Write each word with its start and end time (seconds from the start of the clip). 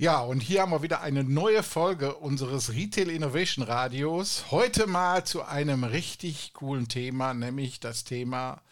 Ja, 0.00 0.20
und 0.20 0.40
hier 0.40 0.62
haben 0.62 0.72
wir 0.72 0.80
wieder 0.80 1.02
eine 1.02 1.24
neue 1.24 1.62
Folge 1.62 2.14
unseres 2.14 2.72
Retail 2.72 3.10
Innovation 3.10 3.62
Radios. 3.62 4.46
Heute 4.50 4.86
mal 4.86 5.26
zu 5.26 5.42
einem 5.42 5.84
richtig 5.84 6.54
coolen 6.54 6.88
Thema, 6.88 7.34
nämlich 7.34 7.80
das 7.80 8.04
Thema 8.04 8.62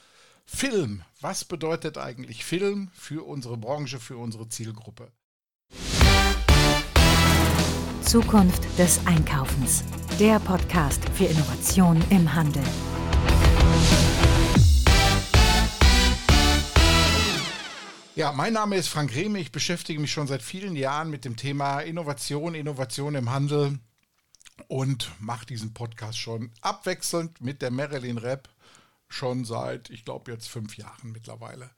Film. 0.46 1.02
Was 1.20 1.44
bedeutet 1.44 1.98
eigentlich 1.98 2.46
Film 2.46 2.88
für 2.94 3.26
unsere 3.26 3.58
Branche, 3.58 4.00
für 4.00 4.16
unsere 4.16 4.48
Zielgruppe? 4.48 5.12
Zukunft 8.00 8.62
des 8.78 9.06
Einkaufens. 9.06 9.84
Der 10.18 10.40
Podcast 10.40 11.06
für 11.10 11.26
Innovation 11.26 12.02
im 12.08 12.34
Handel. 12.34 12.64
Ja, 18.18 18.32
mein 18.32 18.54
Name 18.54 18.74
ist 18.74 18.88
Frank 18.88 19.14
Rehme. 19.14 19.38
Ich 19.38 19.52
beschäftige 19.52 20.00
mich 20.00 20.10
schon 20.10 20.26
seit 20.26 20.42
vielen 20.42 20.74
Jahren 20.74 21.08
mit 21.08 21.24
dem 21.24 21.36
Thema 21.36 21.78
Innovation, 21.78 22.56
Innovation 22.56 23.14
im 23.14 23.30
Handel 23.30 23.78
und 24.66 25.12
mache 25.20 25.46
diesen 25.46 25.72
Podcast 25.72 26.18
schon 26.18 26.50
abwechselnd 26.60 27.40
mit 27.40 27.62
der 27.62 27.70
Marilyn 27.70 28.18
Rapp 28.18 28.48
schon 29.06 29.44
seit, 29.44 29.90
ich 29.90 30.04
glaube, 30.04 30.32
jetzt 30.32 30.48
fünf 30.48 30.76
Jahren 30.76 31.12
mittlerweile. 31.12 31.70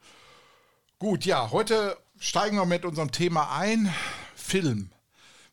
Gut, 0.98 1.26
ja, 1.26 1.50
heute 1.50 1.98
steigen 2.18 2.56
wir 2.56 2.64
mit 2.64 2.86
unserem 2.86 3.12
Thema 3.12 3.54
ein, 3.58 3.92
Film. 4.34 4.92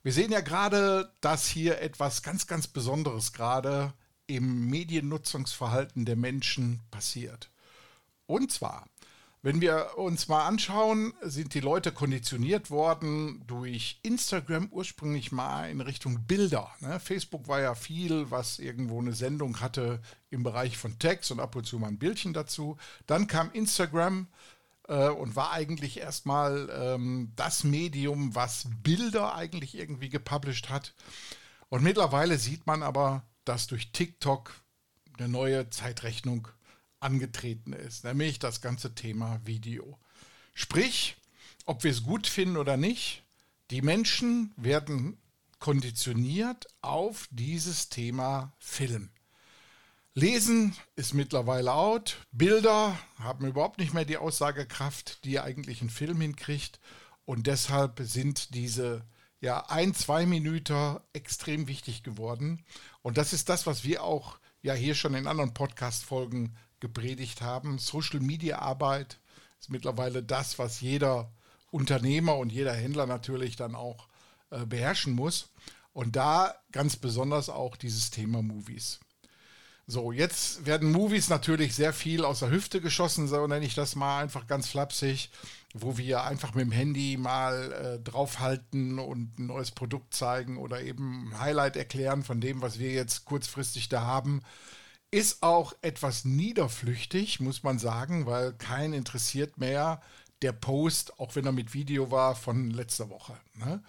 Wir 0.03 0.13
sehen 0.13 0.31
ja 0.31 0.39
gerade, 0.39 1.11
dass 1.19 1.47
hier 1.47 1.81
etwas 1.81 2.23
ganz, 2.23 2.47
ganz 2.47 2.65
Besonderes 2.65 3.33
gerade 3.33 3.91
im 4.25 4.69
Mediennutzungsverhalten 4.69 6.05
der 6.05 6.15
Menschen 6.15 6.79
passiert. 6.91 7.51
Und 8.25 8.53
zwar 8.53 8.87
wenn 9.47 9.61
wir 9.61 9.97
uns 9.97 10.27
mal 10.27 10.45
anschauen, 10.45 11.13
sind 11.21 11.53
die 11.53 11.61
Leute 11.61 11.93
konditioniert 11.93 12.69
worden 12.69 13.45
durch 13.47 13.97
Instagram 14.03 14.67
ursprünglich 14.71 15.31
mal 15.31 15.69
in 15.69 15.79
Richtung 15.79 16.25
Bilder. 16.25 16.69
Ne? 16.81 16.99
Facebook 16.99 17.47
war 17.47 17.61
ja 17.61 17.73
viel, 17.73 18.29
was 18.29 18.59
irgendwo 18.59 18.99
eine 18.99 19.13
Sendung 19.13 19.61
hatte 19.61 20.01
im 20.29 20.43
Bereich 20.43 20.77
von 20.77 20.99
Text 20.99 21.31
und 21.31 21.39
ab 21.39 21.55
und 21.55 21.65
zu 21.65 21.79
mal 21.79 21.87
ein 21.87 21.97
Bildchen 21.97 22.33
dazu. 22.33 22.75
Dann 23.05 23.27
kam 23.27 23.49
Instagram 23.53 24.27
äh, 24.89 25.07
und 25.07 25.37
war 25.37 25.53
eigentlich 25.53 25.97
erstmal 25.97 26.69
ähm, 26.69 27.31
das 27.37 27.63
Medium, 27.63 28.35
was 28.35 28.67
Bilder 28.83 29.33
eigentlich 29.33 29.77
irgendwie 29.77 30.09
gepublished 30.09 30.69
hat. 30.69 30.93
Und 31.69 31.83
mittlerweile 31.83 32.37
sieht 32.37 32.67
man 32.67 32.83
aber, 32.83 33.23
dass 33.45 33.67
durch 33.67 33.93
TikTok 33.93 34.55
eine 35.17 35.29
neue 35.29 35.69
Zeitrechnung 35.69 36.49
angetreten 36.99 37.73
ist, 37.73 38.03
nämlich 38.03 38.39
das 38.39 38.61
ganze 38.61 38.95
Thema 38.95 39.39
Video. 39.45 39.99
Sprich, 40.53 41.17
ob 41.65 41.83
wir 41.83 41.91
es 41.91 42.03
gut 42.03 42.27
finden 42.27 42.57
oder 42.57 42.77
nicht, 42.77 43.23
die 43.71 43.81
Menschen 43.81 44.53
werden 44.55 45.17
konditioniert 45.59 46.67
auf 46.81 47.27
dieses 47.31 47.89
Thema 47.89 48.53
Film. 48.59 49.09
Lesen 50.13 50.75
ist 50.95 51.13
mittlerweile 51.13 51.73
out, 51.73 52.17
Bilder 52.31 52.97
haben 53.19 53.45
überhaupt 53.45 53.77
nicht 53.77 53.93
mehr 53.93 54.05
die 54.05 54.17
Aussagekraft, 54.17 55.23
die 55.25 55.39
eigentlich 55.39 55.81
ein 55.81 55.91
Film 55.91 56.21
hinkriegt 56.21 56.79
und 57.25 57.45
deshalb 57.45 57.99
sind 58.01 58.55
diese 58.55 59.05
ja 59.41 59.69
ein, 59.69 59.93
zwei 59.93 60.25
Minuten 60.25 60.97
extrem 61.13 61.67
wichtig 61.67 62.01
geworden 62.01 62.65
und 63.03 63.17
das 63.19 63.31
ist 63.31 63.49
das, 63.49 63.67
was 63.67 63.83
wir 63.83 64.03
auch 64.03 64.39
ja 64.63 64.73
hier 64.73 64.95
schon 64.95 65.13
in 65.13 65.27
anderen 65.27 65.53
Podcast-Folgen 65.53 66.55
gepredigt 66.79 67.41
haben. 67.41 67.79
Social 67.79 68.19
Media 68.19 68.59
Arbeit 68.59 69.19
ist 69.59 69.69
mittlerweile 69.69 70.23
das, 70.23 70.59
was 70.59 70.81
jeder 70.81 71.31
Unternehmer 71.71 72.37
und 72.37 72.51
jeder 72.51 72.73
Händler 72.73 73.05
natürlich 73.05 73.55
dann 73.55 73.75
auch 73.75 74.07
äh, 74.49 74.65
beherrschen 74.65 75.13
muss. 75.13 75.49
Und 75.93 76.15
da 76.15 76.55
ganz 76.71 76.95
besonders 76.95 77.49
auch 77.49 77.75
dieses 77.75 78.11
Thema 78.11 78.41
Movies. 78.41 78.99
So, 79.89 80.11
jetzt 80.11 80.65
werden 80.65 80.91
Movies 80.91 81.29
natürlich 81.29 81.73
sehr 81.73 81.93
viel 81.93 82.25
aus 82.25 82.39
der 82.39 82.51
Hüfte 82.51 82.81
geschossen, 82.81 83.29
so 83.29 83.47
nenne 83.47 83.65
ich 83.65 83.73
das 83.73 83.95
mal 83.95 84.21
einfach 84.21 84.45
ganz 84.45 84.67
flapsig, 84.67 85.31
wo 85.73 85.97
wir 85.97 86.25
einfach 86.25 86.53
mit 86.55 86.65
dem 86.65 86.73
Handy 86.73 87.15
mal 87.15 87.71
äh, 87.71 87.99
draufhalten 88.03 88.99
und 88.99 89.39
ein 89.39 89.45
neues 89.45 89.71
Produkt 89.71 90.13
zeigen 90.13 90.57
oder 90.57 90.81
eben 90.81 91.29
ein 91.29 91.39
Highlight 91.39 91.77
erklären 91.77 92.23
von 92.23 92.41
dem, 92.41 92.61
was 92.61 92.79
wir 92.79 92.91
jetzt 92.91 93.23
kurzfristig 93.23 93.87
da 93.87 94.01
haben. 94.01 94.41
Ist 95.09 95.41
auch 95.41 95.73
etwas 95.81 96.25
niederflüchtig, 96.25 97.39
muss 97.39 97.63
man 97.63 97.79
sagen, 97.79 98.25
weil 98.25 98.53
kein 98.53 98.93
interessiert 98.93 99.57
mehr 99.57 100.01
der 100.41 100.51
Post, 100.51 101.19
auch 101.19 101.35
wenn 101.35 101.45
er 101.45 101.51
mit 101.51 101.73
Video 101.73 102.11
war, 102.11 102.35
von 102.35 102.69
letzter 102.71 103.09
Woche. 103.09 103.37
Ne? 103.55 103.81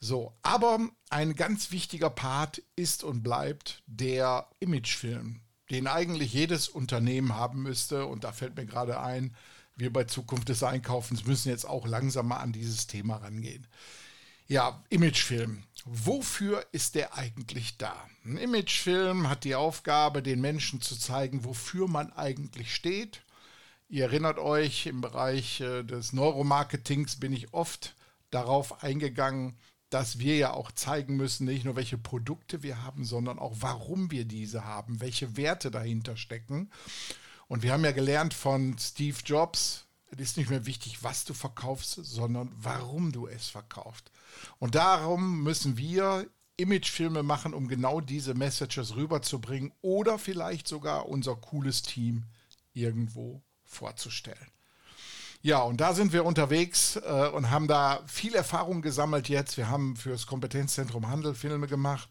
So, 0.00 0.36
aber 0.42 0.78
ein 1.08 1.34
ganz 1.34 1.70
wichtiger 1.70 2.10
Part 2.10 2.62
ist 2.74 3.04
und 3.04 3.22
bleibt 3.22 3.82
der 3.86 4.48
Imagefilm, 4.60 5.40
den 5.70 5.86
eigentlich 5.86 6.32
jedes 6.32 6.68
Unternehmen 6.68 7.34
haben 7.34 7.62
müsste. 7.62 8.06
Und 8.06 8.24
da 8.24 8.32
fällt 8.32 8.56
mir 8.56 8.66
gerade 8.66 9.00
ein, 9.00 9.34
wir 9.74 9.92
bei 9.92 10.04
Zukunft 10.04 10.48
des 10.48 10.62
Einkaufens 10.62 11.24
müssen 11.24 11.48
jetzt 11.48 11.66
auch 11.66 11.86
langsam 11.86 12.28
mal 12.28 12.38
an 12.38 12.52
dieses 12.52 12.86
Thema 12.86 13.16
rangehen. 13.16 13.66
Ja, 14.48 14.82
Imagefilm. 14.90 15.64
Wofür 15.88 16.66
ist 16.72 16.96
der 16.96 17.16
eigentlich 17.16 17.78
da? 17.78 17.94
Ein 18.24 18.38
Imagefilm 18.38 19.28
hat 19.28 19.44
die 19.44 19.54
Aufgabe, 19.54 20.20
den 20.20 20.40
Menschen 20.40 20.80
zu 20.80 20.98
zeigen, 20.98 21.44
wofür 21.44 21.86
man 21.86 22.12
eigentlich 22.12 22.74
steht. 22.74 23.22
Ihr 23.88 24.06
erinnert 24.06 24.38
euch, 24.40 24.86
im 24.86 25.00
Bereich 25.00 25.60
äh, 25.60 25.84
des 25.84 26.12
Neuromarketings 26.12 27.20
bin 27.20 27.32
ich 27.32 27.54
oft 27.54 27.94
darauf 28.30 28.82
eingegangen, 28.82 29.56
dass 29.88 30.18
wir 30.18 30.36
ja 30.36 30.52
auch 30.54 30.72
zeigen 30.72 31.16
müssen, 31.16 31.44
nicht 31.44 31.64
nur 31.64 31.76
welche 31.76 31.98
Produkte 31.98 32.64
wir 32.64 32.82
haben, 32.82 33.04
sondern 33.04 33.38
auch 33.38 33.54
warum 33.60 34.10
wir 34.10 34.24
diese 34.24 34.64
haben, 34.64 35.00
welche 35.00 35.36
Werte 35.36 35.70
dahinter 35.70 36.16
stecken. 36.16 36.68
Und 37.46 37.62
wir 37.62 37.72
haben 37.72 37.84
ja 37.84 37.92
gelernt 37.92 38.34
von 38.34 38.76
Steve 38.76 39.18
Jobs, 39.24 39.85
es 40.16 40.30
ist 40.30 40.36
nicht 40.36 40.50
mehr 40.50 40.66
wichtig, 40.66 41.02
was 41.02 41.24
du 41.24 41.34
verkaufst, 41.34 41.98
sondern 42.02 42.50
warum 42.56 43.12
du 43.12 43.26
es 43.26 43.48
verkaufst. 43.48 44.10
Und 44.58 44.74
darum 44.74 45.42
müssen 45.42 45.76
wir 45.76 46.26
Imagefilme 46.56 47.22
machen, 47.22 47.52
um 47.52 47.68
genau 47.68 48.00
diese 48.00 48.34
Messages 48.34 48.96
rüberzubringen 48.96 49.72
oder 49.82 50.18
vielleicht 50.18 50.68
sogar 50.68 51.08
unser 51.08 51.36
cooles 51.36 51.82
Team 51.82 52.24
irgendwo 52.72 53.42
vorzustellen. 53.64 54.50
Ja, 55.42 55.62
und 55.62 55.80
da 55.80 55.94
sind 55.94 56.12
wir 56.12 56.24
unterwegs 56.24 56.96
äh, 56.96 57.28
und 57.28 57.50
haben 57.50 57.68
da 57.68 58.02
viel 58.06 58.34
Erfahrung 58.34 58.82
gesammelt 58.82 59.28
jetzt. 59.28 59.56
Wir 59.56 59.68
haben 59.68 59.96
fürs 59.96 60.26
Kompetenzzentrum 60.26 61.08
Handel 61.08 61.34
Filme 61.34 61.66
gemacht, 61.66 62.08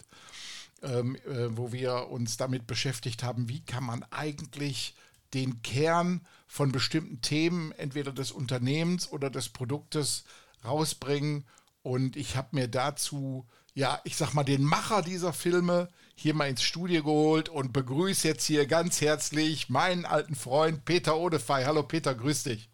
ähm, 0.83 1.15
äh, 1.27 1.57
wo 1.57 1.71
wir 1.71 2.09
uns 2.09 2.37
damit 2.37 2.67
beschäftigt 2.67 3.23
haben, 3.23 3.49
wie 3.49 3.65
kann 3.65 3.83
man 3.83 4.03
eigentlich 4.11 4.95
den 5.35 5.61
Kern 5.61 6.21
von 6.47 6.71
bestimmten 6.71 7.21
Themen, 7.21 7.71
entweder 7.73 8.11
des 8.11 8.31
Unternehmens 8.31 9.11
oder 9.11 9.29
des 9.29 9.49
Produktes, 9.49 10.23
rausbringen. 10.63 11.45
Und 11.83 12.15
ich 12.15 12.35
habe 12.35 12.47
mir 12.53 12.67
dazu, 12.67 13.45
ja, 13.75 13.99
ich 14.05 14.15
sag 14.15 14.33
mal, 14.33 14.43
den 14.43 14.63
Macher 14.63 15.01
dieser 15.01 15.33
Filme 15.33 15.89
hier 16.15 16.33
mal 16.33 16.49
ins 16.49 16.63
Studio 16.63 17.03
geholt 17.03 17.49
und 17.49 17.73
begrüße 17.73 18.27
jetzt 18.27 18.45
hier 18.45 18.65
ganz 18.65 19.01
herzlich 19.01 19.69
meinen 19.69 20.05
alten 20.05 20.33
Freund 20.33 20.85
Peter 20.85 21.17
Odefey. 21.17 21.65
Hallo 21.65 21.83
Peter, 21.83 22.15
grüß 22.15 22.43
dich. 22.43 22.69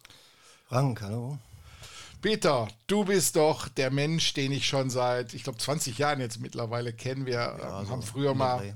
Frank, 0.68 1.02
hallo. 1.02 1.38
Peter, 2.22 2.68
du 2.86 3.04
bist 3.04 3.34
doch 3.34 3.68
der 3.68 3.90
Mensch, 3.90 4.32
den 4.34 4.52
ich 4.52 4.68
schon 4.68 4.90
seit, 4.90 5.34
ich 5.34 5.42
glaube, 5.42 5.58
20 5.58 5.98
Jahren 5.98 6.20
jetzt 6.20 6.38
mittlerweile 6.40 6.92
kenne. 6.92 7.26
Wir 7.26 7.34
ja, 7.34 7.80
ähm, 7.80 7.90
haben 7.90 8.02
früher 8.02 8.34
mal, 8.34 8.72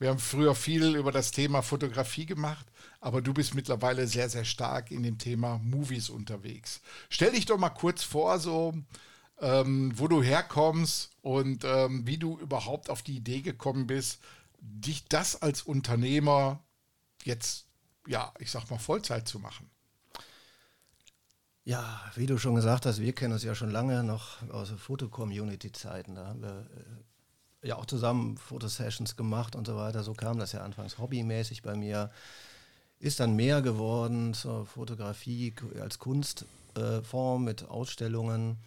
wir 0.00 0.08
haben 0.08 0.18
früher 0.18 0.56
viel 0.56 0.96
über 0.96 1.12
das 1.12 1.30
Thema 1.30 1.62
Fotografie 1.62 2.26
gemacht 2.26 2.66
aber 3.00 3.22
du 3.22 3.32
bist 3.32 3.54
mittlerweile 3.54 4.06
sehr, 4.06 4.28
sehr 4.28 4.44
stark 4.44 4.90
in 4.90 5.02
dem 5.02 5.18
Thema 5.18 5.58
Movies 5.58 6.10
unterwegs. 6.10 6.80
Stell 7.08 7.32
dich 7.32 7.46
doch 7.46 7.58
mal 7.58 7.70
kurz 7.70 8.02
vor, 8.02 8.38
so 8.38 8.74
ähm, 9.38 9.98
wo 9.98 10.06
du 10.06 10.22
herkommst 10.22 11.10
und 11.22 11.64
ähm, 11.64 12.06
wie 12.06 12.18
du 12.18 12.38
überhaupt 12.38 12.90
auf 12.90 13.02
die 13.02 13.16
Idee 13.16 13.40
gekommen 13.40 13.86
bist, 13.86 14.20
dich 14.60 15.06
das 15.06 15.40
als 15.40 15.62
Unternehmer 15.62 16.62
jetzt, 17.24 17.66
ja, 18.06 18.34
ich 18.38 18.50
sag 18.50 18.70
mal, 18.70 18.78
Vollzeit 18.78 19.26
zu 19.26 19.38
machen. 19.38 19.70
Ja, 21.64 22.00
wie 22.16 22.26
du 22.26 22.36
schon 22.38 22.54
gesagt 22.54 22.84
hast, 22.84 23.00
wir 23.00 23.14
kennen 23.14 23.32
uns 23.32 23.44
ja 23.44 23.54
schon 23.54 23.70
lange 23.70 24.02
noch 24.02 24.42
aus 24.50 24.68
der 24.68 24.78
Foto-Community-Zeiten. 24.78 26.16
Da 26.16 26.26
haben 26.26 26.42
wir 26.42 26.68
äh, 26.74 27.09
ja 27.62 27.76
auch 27.76 27.86
zusammen 27.86 28.36
Fotosessions 28.36 29.16
gemacht 29.16 29.54
und 29.56 29.66
so 29.66 29.76
weiter. 29.76 30.02
So 30.02 30.14
kam 30.14 30.38
das 30.38 30.52
ja 30.52 30.62
anfangs 30.62 30.98
hobbymäßig 30.98 31.62
bei 31.62 31.74
mir 31.74 32.10
ist 32.98 33.18
dann 33.18 33.34
mehr 33.34 33.62
geworden 33.62 34.34
zur 34.34 34.66
Fotografie 34.66 35.54
als 35.80 35.98
Kunstform 35.98 37.42
äh, 37.42 37.44
mit 37.44 37.68
Ausstellungen. 37.68 38.58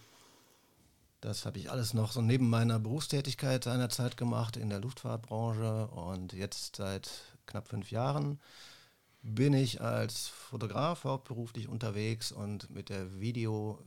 Das 1.21 1.45
habe 1.45 1.59
ich 1.59 1.71
alles 1.71 1.93
noch 1.93 2.11
so 2.11 2.21
neben 2.21 2.49
meiner 2.49 2.79
Berufstätigkeit 2.79 3.63
seinerzeit 3.63 4.17
gemacht 4.17 4.57
in 4.57 4.69
der 4.69 4.79
Luftfahrtbranche 4.79 5.87
und 5.87 6.33
jetzt 6.33 6.77
seit 6.77 7.09
knapp 7.45 7.67
fünf 7.67 7.91
Jahren 7.91 8.39
bin 9.21 9.53
ich 9.53 9.79
als 9.79 10.27
Fotograf 10.27 11.05
hauptberuflich 11.05 11.69
unterwegs 11.69 12.33
und 12.33 12.69
mit 12.69 12.89
der 12.89 13.21
Video 13.21 13.79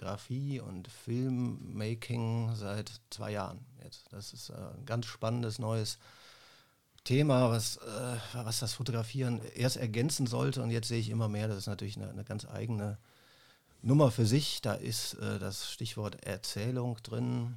Fotografie 0.00 0.60
und 0.60 0.88
Filmmaking 0.88 2.54
seit 2.54 2.90
zwei 3.10 3.32
Jahren 3.32 3.58
jetzt. 3.84 4.10
Das 4.10 4.32
ist 4.32 4.48
äh, 4.48 4.54
ein 4.54 4.86
ganz 4.86 5.04
spannendes 5.04 5.58
neues 5.58 5.98
Thema, 7.04 7.50
was, 7.50 7.76
äh, 7.76 8.16
was 8.32 8.60
das 8.60 8.72
Fotografieren 8.72 9.42
erst 9.54 9.76
ergänzen 9.76 10.26
sollte 10.26 10.62
und 10.62 10.70
jetzt 10.70 10.88
sehe 10.88 10.98
ich 11.00 11.10
immer 11.10 11.28
mehr, 11.28 11.48
das 11.48 11.58
ist 11.58 11.66
natürlich 11.66 11.98
eine, 11.98 12.08
eine 12.08 12.24
ganz 12.24 12.46
eigene 12.46 12.96
Nummer 13.82 14.10
für 14.10 14.24
sich. 14.24 14.62
Da 14.62 14.72
ist 14.72 15.14
äh, 15.14 15.38
das 15.38 15.70
Stichwort 15.70 16.24
Erzählung 16.24 16.96
drin, 17.02 17.56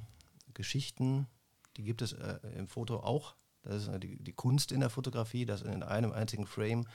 Geschichten, 0.52 1.26
die 1.78 1.82
gibt 1.82 2.02
es 2.02 2.12
äh, 2.12 2.40
im 2.58 2.68
Foto 2.68 2.98
auch. 2.98 3.36
Das 3.62 3.86
ist 3.86 4.02
die, 4.02 4.22
die 4.22 4.34
Kunst 4.34 4.70
in 4.70 4.80
der 4.80 4.90
Fotografie, 4.90 5.46
das 5.46 5.62
in 5.62 5.82
einem 5.82 6.12
einzigen 6.12 6.46
Frame 6.46 6.86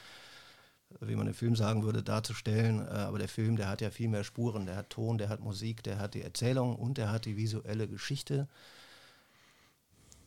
wie 1.01 1.15
man 1.15 1.27
im 1.27 1.33
Film 1.33 1.55
sagen 1.55 1.83
würde, 1.83 2.03
darzustellen. 2.03 2.79
Äh, 2.79 2.91
aber 2.91 3.19
der 3.19 3.27
Film, 3.27 3.55
der 3.55 3.69
hat 3.69 3.81
ja 3.81 3.91
viel 3.91 4.09
mehr 4.09 4.23
Spuren. 4.23 4.65
Der 4.65 4.75
hat 4.75 4.89
Ton, 4.89 5.17
der 5.17 5.29
hat 5.29 5.39
Musik, 5.39 5.83
der 5.83 5.99
hat 5.99 6.13
die 6.13 6.21
Erzählung 6.21 6.75
und 6.75 6.97
der 6.97 7.11
hat 7.11 7.25
die 7.25 7.37
visuelle 7.37 7.87
Geschichte. 7.87 8.47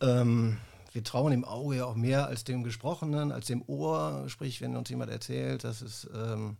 Ähm, 0.00 0.58
wir 0.92 1.04
trauen 1.04 1.30
dem 1.30 1.44
Auge 1.44 1.76
ja 1.76 1.84
auch 1.86 1.94
mehr 1.94 2.26
als 2.26 2.44
dem 2.44 2.62
Gesprochenen, 2.62 3.32
als 3.32 3.46
dem 3.46 3.62
Ohr. 3.66 4.28
Sprich, 4.28 4.60
wenn 4.60 4.76
uns 4.76 4.90
jemand 4.90 5.10
erzählt, 5.10 5.64
das 5.64 5.82
ist 5.82 6.08
ähm, 6.14 6.56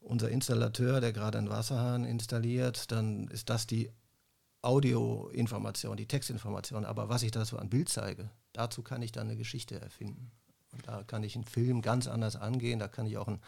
unser 0.00 0.30
Installateur, 0.30 1.00
der 1.00 1.12
gerade 1.12 1.38
einen 1.38 1.50
Wasserhahn 1.50 2.04
installiert, 2.04 2.90
dann 2.90 3.28
ist 3.28 3.50
das 3.50 3.66
die 3.66 3.90
Audioinformation, 4.62 5.96
die 5.96 6.06
Textinformation. 6.06 6.84
Aber 6.84 7.08
was 7.08 7.22
ich 7.22 7.30
da 7.30 7.44
so 7.44 7.58
an 7.58 7.68
Bild 7.68 7.88
zeige, 7.88 8.30
dazu 8.52 8.82
kann 8.82 9.02
ich 9.02 9.12
dann 9.12 9.28
eine 9.28 9.36
Geschichte 9.36 9.80
erfinden. 9.80 10.32
Und 10.72 10.86
da 10.86 11.02
kann 11.02 11.22
ich 11.22 11.34
einen 11.34 11.44
Film 11.44 11.82
ganz 11.82 12.06
anders 12.06 12.36
angehen, 12.36 12.78
da 12.78 12.88
kann 12.88 13.06
ich 13.06 13.18
auch 13.18 13.28
ein, 13.28 13.40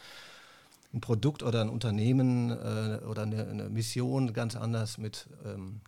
ein 0.93 1.01
Produkt 1.01 1.43
oder 1.43 1.61
ein 1.61 1.69
Unternehmen 1.69 2.51
äh, 2.51 3.03
oder 3.05 3.23
eine, 3.23 3.47
eine, 3.47 3.69
Mission 3.69 4.33
ganz 4.33 4.55
anders 4.55 4.97
mit 4.97 5.27
ähm, 5.45 5.81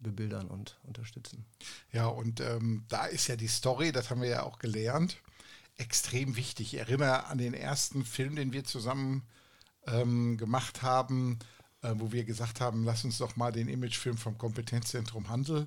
bebildern 0.00 0.46
und 0.46 0.78
unterstützen. 0.84 1.44
Ja, 1.92 2.06
und 2.06 2.40
ähm, 2.40 2.84
da 2.88 3.06
ist 3.06 3.26
ja 3.26 3.36
die 3.36 3.48
Story, 3.48 3.92
das 3.92 4.10
haben 4.10 4.22
wir 4.22 4.28
ja 4.28 4.42
auch 4.42 4.58
gelernt, 4.58 5.18
extrem 5.76 6.36
wichtig. 6.36 6.74
Ich 6.74 6.80
erinnere 6.80 7.26
an 7.26 7.38
den 7.38 7.54
ersten 7.54 8.04
Film, 8.04 8.36
den 8.36 8.52
wir 8.52 8.64
zusammen 8.64 9.22
ähm, 9.86 10.36
gemacht 10.36 10.82
haben, 10.82 11.38
äh, 11.82 11.92
wo 11.96 12.12
wir 12.12 12.24
gesagt 12.24 12.60
haben, 12.60 12.84
lass 12.84 13.04
uns 13.04 13.18
doch 13.18 13.36
mal 13.36 13.52
den 13.52 13.68
Imagefilm 13.68 14.16
vom 14.16 14.38
Kompetenzzentrum 14.38 15.28
Handel 15.28 15.66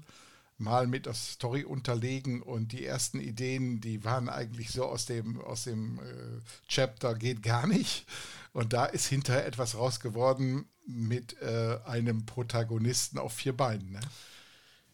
mal 0.58 0.88
mit 0.88 1.06
der 1.06 1.14
Story 1.14 1.64
unterlegen 1.64 2.42
und 2.42 2.72
die 2.72 2.86
ersten 2.86 3.20
Ideen, 3.20 3.82
die 3.82 4.04
waren 4.04 4.30
eigentlich 4.30 4.72
so 4.72 4.86
aus 4.86 5.06
dem, 5.06 5.42
aus 5.42 5.64
dem 5.64 6.00
äh, 6.00 6.42
Chapter 6.68 7.16
geht 7.16 7.44
gar 7.44 7.68
nicht. 7.68 8.06
Und 8.54 8.74
da 8.74 8.86
ist 8.86 9.08
hinterher 9.08 9.46
etwas 9.46 9.76
raus 9.76 10.00
geworden 10.00 10.66
mit 10.86 11.42
äh, 11.42 11.80
einem 11.86 12.26
Protagonisten 12.26 13.18
auf 13.18 13.34
vier 13.34 13.56
Beinen. 13.56 13.92
Ne? 13.92 14.00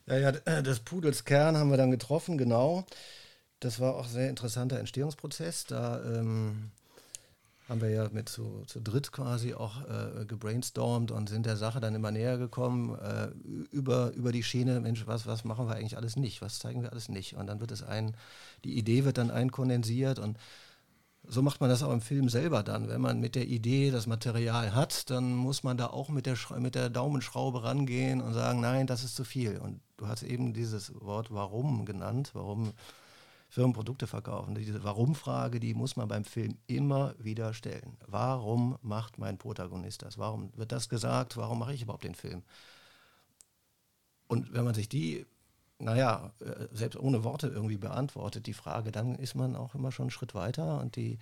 Ja, 0.08 0.18
ja, 0.18 0.30
äh, 0.30 0.64
das 0.64 0.80
Pudels 0.80 1.26
Kern 1.26 1.58
haben 1.58 1.70
wir 1.70 1.78
dann 1.78 1.92
getroffen, 1.92 2.38
genau. 2.38 2.86
Das 3.60 3.80
war 3.80 3.96
auch 3.96 4.06
ein 4.06 4.12
sehr 4.12 4.30
interessanter 4.30 4.80
Entstehungsprozess. 4.80 5.66
Da 5.66 6.02
ähm, 6.04 6.72
haben 7.70 7.82
wir 7.82 7.90
ja 7.90 8.10
mit 8.12 8.28
zu, 8.28 8.64
zu 8.66 8.82
dritt 8.82 9.12
quasi 9.12 9.54
auch 9.54 9.82
äh, 9.88 10.26
gebrainstormt 10.26 11.12
und 11.12 11.30
sind 11.30 11.46
der 11.46 11.56
Sache 11.56 11.80
dann 11.80 11.94
immer 11.94 12.10
näher 12.12 12.40
gekommen 12.40 12.98
äh, 12.98 13.28
über, 13.72 14.12
über 14.14 14.32
die 14.32 14.44
Schiene, 14.44 14.80
Mensch, 14.80 15.06
was, 15.06 15.28
was 15.28 15.46
machen 15.46 15.68
wir 15.68 15.76
eigentlich 15.76 15.96
alles 15.96 16.16
nicht, 16.16 16.42
was 16.42 16.58
zeigen 16.58 16.82
wir 16.82 16.92
alles 16.92 17.10
nicht. 17.10 17.36
Und 17.36 17.46
dann 17.48 17.62
wird 17.62 17.72
es 17.72 17.84
ein, 17.84 18.16
die 18.64 18.78
Idee 18.78 19.06
wird 19.06 19.20
dann 19.20 19.30
einkondensiert 19.30 20.18
und 20.18 20.38
so 21.28 21.44
macht 21.44 21.62
man 21.62 21.70
das 21.70 21.84
auch 21.84 21.94
im 21.94 22.02
Film 22.02 22.28
selber 22.28 22.64
dann. 22.64 22.88
Wenn 22.88 23.02
man 23.02 23.20
mit 23.20 23.36
der 23.36 23.48
Idee 23.48 23.92
das 23.92 24.08
Material 24.08 24.74
hat, 24.74 25.12
dann 25.12 25.36
muss 25.36 25.64
man 25.64 25.78
da 25.78 25.88
auch 25.88 26.10
mit 26.10 26.26
der, 26.26 26.38
mit 26.58 26.74
der 26.74 26.90
Daumenschraube 26.90 27.64
rangehen 27.64 28.22
und 28.22 28.34
sagen, 28.34 28.62
nein, 28.62 28.88
das 28.88 29.04
ist 29.04 29.16
zu 29.16 29.24
viel. 29.24 29.58
Und 29.60 29.80
du 29.98 30.08
hast 30.08 30.24
eben 30.24 30.54
dieses 30.54 30.92
Wort 31.02 31.28
warum 31.30 31.86
genannt, 31.86 32.32
warum 32.34 32.74
Firmen 33.50 33.74
Produkte 33.74 34.06
verkaufen. 34.06 34.54
Diese 34.54 34.84
Warum-Frage, 34.84 35.60
die 35.60 35.74
muss 35.74 35.96
man 35.96 36.08
beim 36.08 36.24
Film 36.24 36.58
immer 36.68 37.16
wieder 37.18 37.56
stellen. 37.56 37.98
Warum 38.06 38.78
macht 38.84 39.18
mein 39.18 39.40
Protagonist 39.40 40.04
das? 40.04 40.20
Warum 40.20 40.52
wird 40.56 40.72
das 40.72 40.88
gesagt? 40.88 41.36
Warum 41.36 41.58
mache 41.58 41.74
ich 41.74 41.82
überhaupt 41.82 42.04
den 42.04 42.14
Film? 42.14 42.44
Und 44.28 44.54
wenn 44.54 44.64
man 44.64 44.76
sich 44.76 44.88
die, 44.88 45.26
naja, 45.80 46.32
äh, 46.40 46.68
selbst 46.72 47.00
ohne 47.00 47.24
Worte 47.24 47.48
irgendwie 47.48 47.78
beantwortet, 47.78 48.46
die 48.46 48.54
Frage, 48.54 48.92
dann 48.92 49.16
ist 49.16 49.34
man 49.34 49.56
auch 49.56 49.74
immer 49.74 49.92
schon 49.92 50.04
einen 50.04 50.12
Schritt 50.12 50.36
weiter 50.36 50.80
und 50.80 50.96
die, 50.96 51.18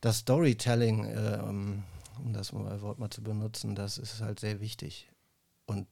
das 0.00 0.20
Storytelling, 0.20 1.04
ähm, 1.04 1.82
um 2.24 2.32
das 2.32 2.54
Wort 2.54 2.98
mal 2.98 3.10
zu 3.10 3.22
benutzen, 3.22 3.74
das 3.74 3.98
ist 3.98 4.22
halt 4.22 4.40
sehr 4.40 4.60
wichtig. 4.60 5.10
Und 5.66 5.86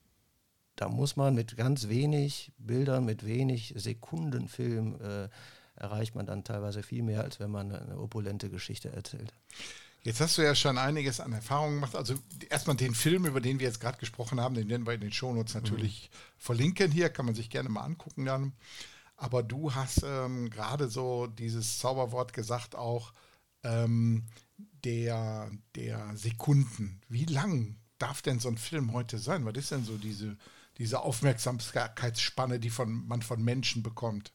da 0.78 0.88
muss 0.88 1.16
man 1.16 1.34
mit 1.34 1.56
ganz 1.56 1.88
wenig 1.88 2.52
Bildern, 2.56 3.04
mit 3.04 3.26
wenig 3.26 3.74
Sekundenfilm 3.76 5.00
äh, 5.00 5.28
erreicht 5.74 6.14
man 6.14 6.24
dann 6.24 6.44
teilweise 6.44 6.84
viel 6.84 7.02
mehr, 7.02 7.22
als 7.24 7.40
wenn 7.40 7.50
man 7.50 7.72
eine 7.72 7.98
opulente 7.98 8.48
Geschichte 8.48 8.92
erzählt. 8.92 9.32
Jetzt 10.02 10.20
hast 10.20 10.38
du 10.38 10.42
ja 10.42 10.54
schon 10.54 10.78
einiges 10.78 11.18
an 11.18 11.32
Erfahrungen 11.32 11.74
gemacht. 11.74 11.96
Also 11.96 12.14
erstmal 12.48 12.76
den 12.76 12.94
Film, 12.94 13.26
über 13.26 13.40
den 13.40 13.58
wir 13.58 13.66
jetzt 13.66 13.80
gerade 13.80 13.98
gesprochen 13.98 14.40
haben, 14.40 14.54
den 14.54 14.68
werden 14.68 14.86
wir 14.86 14.94
in 14.94 15.00
den 15.00 15.12
Shownotes 15.12 15.54
natürlich 15.54 16.10
mhm. 16.12 16.16
verlinken 16.38 16.92
hier, 16.92 17.08
kann 17.08 17.26
man 17.26 17.34
sich 17.34 17.50
gerne 17.50 17.68
mal 17.68 17.82
angucken 17.82 18.24
dann. 18.24 18.52
Aber 19.16 19.42
du 19.42 19.74
hast 19.74 20.04
ähm, 20.06 20.48
gerade 20.48 20.88
so 20.88 21.26
dieses 21.26 21.78
Zauberwort 21.78 22.32
gesagt 22.32 22.76
auch 22.76 23.12
ähm, 23.64 24.26
der, 24.84 25.50
der 25.74 26.16
Sekunden. 26.16 27.00
Wie 27.08 27.24
lang 27.24 27.74
darf 27.98 28.22
denn 28.22 28.38
so 28.38 28.48
ein 28.48 28.58
Film 28.58 28.92
heute 28.92 29.18
sein? 29.18 29.44
Was 29.44 29.56
ist 29.56 29.72
denn 29.72 29.82
so 29.82 29.96
diese 29.96 30.36
diese 30.78 31.00
Aufmerksamkeitsspanne, 31.00 32.60
die 32.60 32.70
von, 32.70 33.06
man 33.06 33.22
von 33.22 33.42
Menschen 33.42 33.82
bekommt? 33.82 34.32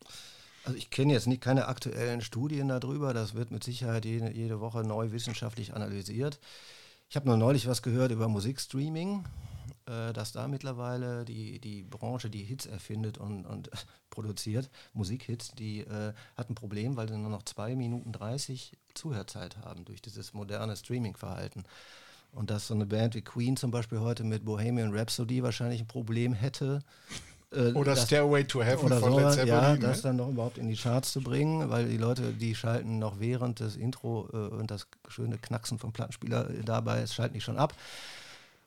Also 0.66 0.78
ich 0.78 0.90
kenne 0.90 1.14
jetzt 1.14 1.28
nicht 1.28 1.42
keine 1.42 1.68
aktuellen 1.68 2.22
Studien 2.22 2.70
darüber. 2.70 3.14
Das 3.14 3.34
wird 3.34 3.52
mit 3.52 3.64
Sicherheit 3.64 4.06
jede, 4.06 4.32
jede 4.32 4.60
Woche 4.60 4.84
neu 4.84 5.12
wissenschaftlich 5.12 5.74
analysiert. 5.74 6.40
Ich 7.10 7.16
habe 7.16 7.28
nur 7.28 7.38
neulich 7.38 7.68
was 7.68 7.82
gehört 7.82 8.12
über 8.12 8.28
Musikstreaming, 8.28 9.26
äh, 9.86 10.14
dass 10.14 10.32
da 10.32 10.48
mittlerweile 10.48 11.26
die, 11.26 11.60
die 11.60 11.84
Branche, 11.84 12.30
die 12.30 12.44
Hits 12.44 12.66
erfindet 12.66 13.18
und, 13.18 13.46
und 13.46 13.70
produziert, 14.10 14.70
Musikhits, 14.94 15.52
die 15.52 15.82
äh, 15.82 16.14
hat 16.36 16.50
ein 16.50 16.56
Problem, 16.56 16.96
weil 16.96 17.10
sie 17.10 17.18
nur 17.18 17.30
noch 17.30 17.44
2 17.44 17.76
Minuten 17.76 18.14
30 18.14 18.78
Zuhörzeit 18.94 19.58
haben 19.58 19.86
durch 19.86 20.02
dieses 20.02 20.34
moderne 20.34 20.76
Streaming-Verhalten. 20.76 21.66
Und 22.34 22.50
dass 22.50 22.68
so 22.68 22.74
eine 22.74 22.86
Band 22.86 23.16
wie 23.16 23.22
Queen 23.22 23.56
zum 23.58 23.72
Beispiel 23.72 24.00
heute 24.00 24.24
mit 24.24 24.44
Bohemian 24.44 24.94
Rhapsody 24.94 25.44
wahrscheinlich 25.44 25.82
ein 25.82 25.88
Problem 25.88 26.34
hätte. 26.34 26.80
Äh, 27.52 27.72
oder 27.74 27.96
das, 27.96 28.06
Stairway 28.06 28.44
to 28.44 28.64
Heaven 28.64 28.86
oder 28.86 29.00
von 29.00 29.12
so, 29.12 29.20
Led 29.20 29.34
Zeppelin. 29.34 29.54
Ja, 29.54 29.74
ne? 29.74 29.80
das 29.80 30.02
dann 30.02 30.16
noch 30.16 30.30
überhaupt 30.30 30.58
in 30.58 30.68
die 30.68 30.76
Charts 30.76 31.12
zu 31.12 31.22
bringen, 31.22 31.70
weil 31.70 31.88
die 31.88 31.98
Leute, 31.98 32.34
die 32.34 32.56
schalten 32.56 33.00
noch 33.00 33.20
während 33.20 33.60
des 33.60 33.76
Intro 33.76 34.28
äh, 34.34 34.38
und 34.38 34.72
das 34.72 34.88
schöne 35.08 35.38
Knacksen 35.38 35.78
vom 35.78 35.94
Plattenspieler 35.94 36.50
dabei, 36.66 37.02
es 37.02 37.14
schalten 37.14 37.36
nicht 37.36 37.44
schon 37.44 37.58
ab. 37.58 37.76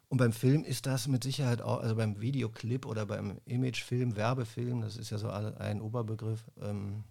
Und 0.08 0.18
beim 0.18 0.32
Film 0.32 0.62
ist 0.62 0.86
das 0.86 1.08
mit 1.08 1.24
Sicherheit 1.24 1.60
auch, 1.60 1.80
also 1.80 1.96
beim 1.96 2.20
Videoclip 2.20 2.86
oder 2.86 3.06
beim 3.06 3.38
Imagefilm, 3.44 4.14
Werbefilm, 4.14 4.82
das 4.82 4.96
ist 4.96 5.10
ja 5.10 5.18
so 5.18 5.28
ein 5.28 5.80
Oberbegriff, 5.80 6.44
ähm, 6.62 7.02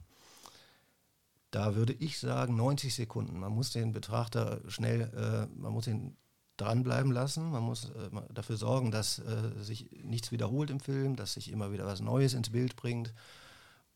da 1.52 1.76
würde 1.76 1.94
ich 1.94 2.20
sagen 2.20 2.56
90 2.56 2.96
Sekunden. 2.96 3.40
Man 3.40 3.52
muss 3.52 3.72
den 3.72 3.92
Betrachter 3.92 4.62
schnell, 4.68 5.12
äh, 5.14 5.60
man 5.60 5.74
muss 5.74 5.88
ihn 5.88 6.16
dranbleiben 6.58 7.12
lassen. 7.12 7.52
Man 7.52 7.64
muss 7.64 7.90
äh, 7.90 8.10
dafür 8.34 8.58
sorgen, 8.58 8.92
dass 8.92 9.20
äh, 9.20 9.52
sich 9.62 9.90
nichts 10.04 10.32
wiederholt 10.32 10.70
im 10.70 10.80
Film, 10.80 11.16
dass 11.16 11.34
sich 11.34 11.52
immer 11.52 11.72
wieder 11.72 11.86
was 11.86 12.02
Neues 12.02 12.34
ins 12.34 12.52
Bild 12.52 12.76
bringt 12.76 13.14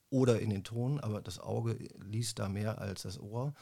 oder 0.09 0.39
in 0.39 0.49
den 0.49 0.63
Ton, 0.63 0.99
aber 0.99 1.21
das 1.21 1.39
Auge 1.39 1.77
liest 2.03 2.39
da 2.39 2.49
mehr 2.49 2.79
als 2.79 3.03
das 3.03 3.19
Ohr. 3.19 3.53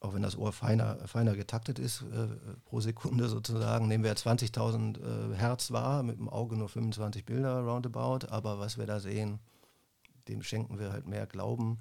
Auch 0.00 0.14
wenn 0.14 0.22
das 0.22 0.36
Ohr 0.36 0.52
feiner, 0.52 1.06
feiner 1.06 1.36
getaktet 1.36 1.78
ist 1.78 2.02
äh, 2.02 2.28
pro 2.64 2.80
Sekunde 2.80 3.28
sozusagen, 3.28 3.86
nehmen 3.86 4.04
wir 4.04 4.14
20.000 4.14 4.98
äh, 4.98 5.36
Hertz 5.36 5.70
wahr, 5.70 6.02
mit 6.02 6.18
dem 6.18 6.28
Auge 6.28 6.56
nur 6.56 6.70
25 6.70 7.26
Bilder 7.26 7.60
roundabout, 7.60 8.26
aber 8.28 8.58
was 8.58 8.78
wir 8.78 8.86
da 8.86 8.98
sehen, 8.98 9.40
dem 10.28 10.42
schenken 10.42 10.78
wir 10.78 10.92
halt 10.92 11.06
mehr 11.06 11.26
Glauben. 11.26 11.80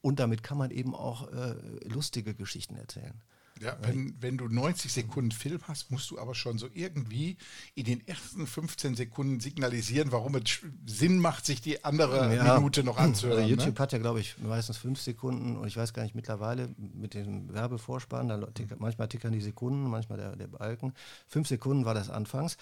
Und 0.00 0.20
damit 0.20 0.42
kann 0.42 0.58
man 0.58 0.70
eben 0.70 0.94
auch 0.94 1.30
äh, 1.30 1.54
lustige 1.84 2.34
Geschichten 2.34 2.76
erzählen. 2.76 3.22
Ja, 3.62 3.76
wenn, 3.82 4.14
wenn 4.20 4.36
du 4.36 4.48
90 4.48 4.92
Sekunden 4.92 5.30
Film 5.30 5.60
hast, 5.68 5.90
musst 5.90 6.10
du 6.10 6.18
aber 6.18 6.34
schon 6.34 6.58
so 6.58 6.68
irgendwie 6.74 7.36
in 7.74 7.84
den 7.84 8.06
ersten 8.06 8.46
15 8.46 8.96
Sekunden 8.96 9.38
signalisieren, 9.38 10.10
warum 10.10 10.34
es 10.34 10.60
Sinn 10.84 11.18
macht, 11.18 11.46
sich 11.46 11.60
die 11.60 11.84
andere 11.84 12.34
ja. 12.34 12.56
Minute 12.58 12.82
noch 12.82 12.98
anzuhören. 12.98 13.38
Also 13.38 13.50
YouTube 13.50 13.74
ne? 13.74 13.78
hat 13.78 13.92
ja, 13.92 13.98
glaube 13.98 14.20
ich, 14.20 14.36
meistens 14.38 14.78
fünf 14.78 15.00
Sekunden 15.00 15.56
und 15.56 15.68
ich 15.68 15.76
weiß 15.76 15.92
gar 15.92 16.02
nicht 16.02 16.14
mittlerweile 16.14 16.70
mit 16.76 17.14
dem 17.14 17.52
Werbevorspann, 17.52 18.28
da 18.28 18.38
tick, 18.46 18.78
manchmal 18.80 19.08
tickern 19.08 19.32
die 19.32 19.40
Sekunden, 19.40 19.88
manchmal 19.88 20.18
der, 20.18 20.34
der 20.34 20.48
Balken. 20.48 20.92
Fünf 21.28 21.46
Sekunden 21.46 21.84
war 21.84 21.94
das 21.94 22.10
anfangs. 22.10 22.56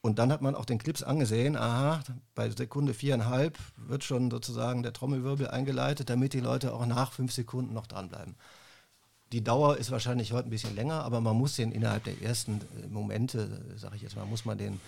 Und 0.00 0.20
dann 0.20 0.30
hat 0.30 0.42
man 0.42 0.54
auch 0.54 0.64
den 0.64 0.78
Clips 0.78 1.02
angesehen, 1.02 1.56
aha, 1.56 2.00
bei 2.36 2.48
Sekunde 2.50 2.94
viereinhalb 2.94 3.58
wird 3.76 4.04
schon 4.04 4.30
sozusagen 4.30 4.84
der 4.84 4.92
Trommelwirbel 4.92 5.48
eingeleitet, 5.48 6.08
damit 6.08 6.32
die 6.32 6.40
Leute 6.40 6.72
auch 6.72 6.86
nach 6.86 7.12
fünf 7.12 7.32
Sekunden 7.32 7.74
noch 7.74 7.88
dranbleiben. 7.88 8.36
Die 9.32 9.44
Dauer 9.44 9.76
ist 9.76 9.90
wahrscheinlich 9.90 10.32
heute 10.32 10.48
ein 10.48 10.50
bisschen 10.50 10.74
länger, 10.74 11.04
aber 11.04 11.20
man 11.20 11.36
muss 11.36 11.56
den 11.56 11.72
innerhalb 11.72 12.04
der 12.04 12.20
ersten 12.22 12.60
äh, 12.82 12.86
Momente, 12.88 13.76
sage 13.76 13.96
ich 13.96 14.02
jetzt 14.02 14.16
mal, 14.16 14.24
muss 14.24 14.44
man 14.44 14.58
den 14.58 14.80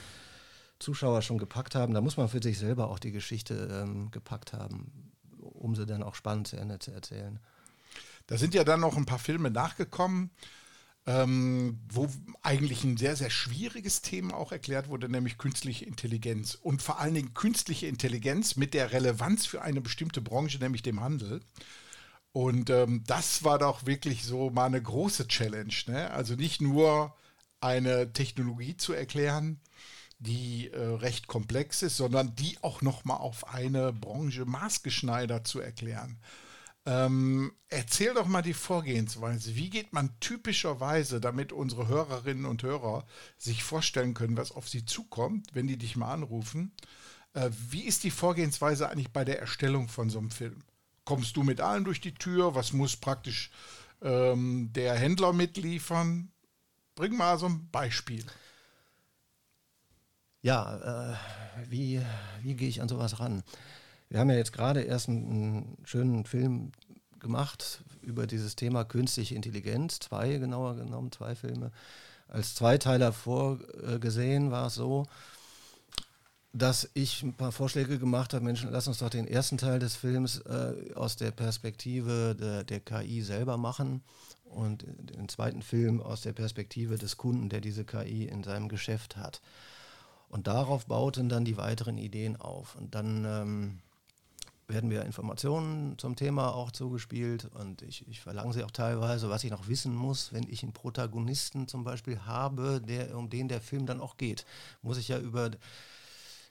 Zuschauer 0.79 1.23
schon 1.23 1.39
gepackt 1.39 1.75
haben. 1.75 1.95
Da 1.95 2.01
muss 2.01 2.17
man 2.17 2.29
für 2.29 2.43
sich 2.43 2.59
selber 2.59 2.89
auch 2.89 2.99
die 2.99 3.13
Geschichte 3.13 3.69
ähm, 3.71 4.11
gepackt 4.11 4.53
haben, 4.53 5.13
um 5.39 5.75
sie 5.77 5.87
dann 5.87 6.03
auch 6.03 6.15
spannend 6.15 6.49
zu 6.49 6.57
Ende 6.57 6.79
zu 6.79 6.91
erzählen. 6.91 7.39
Da 8.27 8.39
sind 8.39 8.55
ja 8.55 8.65
dann 8.65 8.81
noch 8.81 8.97
ein 8.97 9.07
paar 9.07 9.19
Filme 9.19 9.51
nachgekommen, 9.51 10.31
ähm, 11.07 11.81
wo 11.89 12.09
eigentlich 12.43 12.85
ein 12.85 12.97
sehr, 12.97 13.17
sehr 13.17 13.31
schwieriges 13.31 14.03
Thema 14.03 14.35
auch 14.35 14.53
erklärt 14.53 14.89
wurde, 14.89 15.09
nämlich 15.09 15.39
künstliche 15.39 15.85
Intelligenz. 15.85 16.55
Und 16.55 16.83
vor 16.83 16.99
allen 16.99 17.15
Dingen 17.15 17.35
künstliche 17.35 17.87
Intelligenz 17.87 18.57
mit 18.57 18.73
der 18.73 18.93
Relevanz 18.93 19.47
für 19.47 19.63
eine 19.63 19.81
bestimmte 19.81 20.21
Branche, 20.21 20.59
nämlich 20.59 20.83
dem 20.83 21.01
Handel. 21.01 21.41
Und 22.33 22.71
ähm, 22.71 23.03
das 23.07 23.43
war 23.43 23.59
doch 23.59 23.87
wirklich 23.87 24.25
so 24.25 24.51
mal 24.51 24.67
eine 24.67 24.83
große 24.83 25.27
Challenge. 25.27 25.75
Ne? 25.87 26.11
Also 26.11 26.35
nicht 26.35 26.61
nur 26.61 27.15
eine 27.61 28.13
Technologie 28.13 28.77
zu 28.77 28.93
erklären, 28.93 29.61
die 30.19 30.69
äh, 30.69 30.79
recht 30.79 31.27
komplex 31.27 31.83
ist, 31.83 31.97
sondern 31.97 32.35
die 32.37 32.59
auch 32.63 32.83
nochmal 32.83 33.19
auf 33.19 33.53
eine 33.53 33.93
Branche 33.93 34.45
maßgeschneidert 34.45 35.47
zu 35.47 35.61
erklären. 35.61 36.21
Ähm, 36.87 37.53
erzähl 37.69 38.15
doch 38.15 38.27
mal 38.27 38.43
die 38.43 38.55
Vorgehensweise. 38.55 39.55
Wie 39.57 39.71
geht 39.71 39.93
man 39.93 40.19
typischerweise, 40.21 41.21
damit 41.21 41.53
unsere 41.53 41.89
Hörerinnen 41.89 42.47
und 42.47 42.63
Hörer 42.63 43.07
sich 43.39 43.63
vorstellen 43.63 44.15
können, 44.15 44.37
was 44.37 44.53
auf 44.53 44.69
sie 44.69 44.85
zukommt, 44.85 45.49
wenn 45.53 45.67
die 45.67 45.79
dich 45.79 45.97
mal 45.97 46.13
anrufen? 46.13 46.73
Äh, 47.35 47.51
wie 47.71 47.85
ist 47.85 48.05
die 48.05 48.11
Vorgehensweise 48.11 48.89
eigentlich 48.89 49.13
bei 49.13 49.25
der 49.25 49.41
Erstellung 49.41 49.89
von 49.89 50.11
so 50.11 50.19
einem 50.19 50.31
Film? 50.31 50.63
Kommst 51.11 51.37
du 51.37 51.43
mit 51.43 51.61
allen 51.61 51.83
durch 51.83 52.01
die 52.01 52.15
Tür? 52.15 52.55
Was 52.55 52.73
muss 52.73 52.95
praktisch 52.95 53.51
ähm, 54.01 54.71
der 54.73 54.95
Händler 54.95 55.33
mitliefern? 55.33 56.31
Bring 56.95 57.17
mal 57.17 57.37
so 57.37 57.47
ein 57.47 57.69
Beispiel. 57.73 58.25
Ja, 60.41 61.11
äh, 61.11 61.17
wie, 61.69 62.01
wie 62.43 62.55
gehe 62.55 62.69
ich 62.69 62.81
an 62.81 62.89
sowas 62.89 63.19
ran? 63.19 63.43
Wir 64.09 64.21
haben 64.21 64.31
ja 64.31 64.37
jetzt 64.37 64.53
gerade 64.53 64.83
erst 64.83 65.09
einen, 65.09 65.33
einen, 65.33 65.79
schönen 65.85 66.27
Film 66.27 66.71
gemacht 67.19 67.83
über 68.03 68.29
dieses 68.29 68.55
Thema 68.55 68.85
künstliche 68.85 69.35
Intelligenz, 69.35 69.99
zwei 69.99 70.37
genauer 70.37 70.77
genommen, 70.77 71.11
zwei 71.11 71.35
Filme. 71.35 71.73
Als 72.29 72.55
Zweiteiler 72.55 73.13
vorgesehen 73.13 74.53
war 74.53 74.69
es 74.69 74.77
so, 74.77 75.09
dass 76.53 76.91
ich 76.95 77.23
ein 77.23 77.35
paar 77.35 77.53
Vorschläge 77.53 77.99
gemacht 77.99 78.35
habe, 78.35 78.45
Menschen, 78.45 78.71
lass 78.71 78.89
uns 78.89 78.99
doch 78.99 79.11
den 79.11 79.29
ersten 79.29 79.57
Teil 79.57 79.79
des 79.79 79.95
Films 79.95 80.39
äh, 80.41 80.93
aus 80.95 81.17
der 81.17 81.31
Perspektive 81.31 82.35
der, 82.35 82.65
der, 82.65 82.81
KI 82.81 83.23
selber 83.23 83.57
machen 83.57 84.03
und 84.45 84.85
den 84.99 85.29
zweiten 85.29 85.63
Film 85.63 86.03
aus 86.03 86.23
der 86.23 86.33
Perspektive 86.33 86.99
des 86.99 87.17
Kunden, 87.17 87.49
der 87.49 87.61
diese 87.61 87.85
KI 87.85 88.25
in 88.25 88.43
seinem 88.43 88.69
Geschäft 88.69 89.17
hat. 89.17 89.41
Und 90.29 90.49
darauf 90.49 90.87
bauten 90.87 91.29
dann 91.29 91.45
die 91.45 91.57
weiteren 91.57 91.99
Ideen 91.99 92.37
auf. 92.37 92.75
Und 92.77 92.95
dann 92.95 93.25
ähm, 93.25 93.79
werden 94.67 94.89
mir 94.89 95.05
Informationen 95.05 95.99
zum 95.99 96.17
Thema 96.17 96.55
auch 96.55 96.71
zugespielt 96.71 97.49
und 97.55 97.83
ich, 97.83 98.07
ich, 98.09 98.21
verlange 98.21 98.53
sie 98.53 98.65
auch 98.65 98.71
teilweise, 98.71 99.29
was 99.29 99.45
ich 99.45 99.51
noch 99.51 99.69
wissen 99.69 99.95
muss, 99.95 100.33
wenn 100.33 100.49
ich 100.49 100.63
einen 100.63 100.73
Protagonisten 100.73 101.69
zum 101.69 101.85
Beispiel 101.85 102.21
habe, 102.21 102.81
der, 102.81 103.17
um 103.17 103.29
den 103.29 103.49
der 103.49 103.61
Film 103.61 103.87
dann 103.87 104.01
auch 104.01 104.17
geht, 104.17 104.47
muss 104.83 104.99
ich 104.99 105.09
ja 105.09 105.19
über 105.19 105.51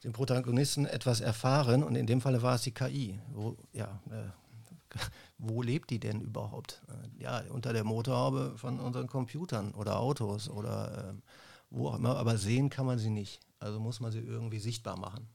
den 0.04 0.14
Protagonisten 0.14 0.86
etwas 0.86 1.22
erfahren 1.22 1.84
und 1.84 1.96
in 1.96 2.08
dem 2.08 2.22
Falle 2.22 2.42
war 2.42 2.56
es 2.56 2.62
die 2.62 2.74
KI. 2.74 3.20
Wo, 3.34 3.58
ja, 3.74 4.00
äh, 4.10 4.98
wo 5.38 5.62
lebt 5.62 5.90
die 5.90 6.00
denn 6.00 6.22
überhaupt? 6.22 6.82
Äh, 6.88 7.24
ja, 7.24 7.44
unter 7.50 7.74
der 7.74 7.84
Motorhaube 7.84 8.54
von 8.58 8.80
unseren 8.80 9.08
Computern 9.08 9.74
oder 9.74 10.00
Autos 10.00 10.50
oder 10.50 11.10
äh, 11.10 11.22
wo 11.70 11.90
auch 11.90 11.98
immer, 11.98 12.18
aber 12.18 12.38
sehen 12.38 12.70
kann 12.70 12.86
man 12.86 12.98
sie 12.98 13.10
nicht. 13.10 13.40
Also 13.60 13.80
muss 13.80 14.00
man 14.00 14.12
sie 14.12 14.20
irgendwie 14.20 14.60
sichtbar 14.60 14.98
machen. 14.98 15.28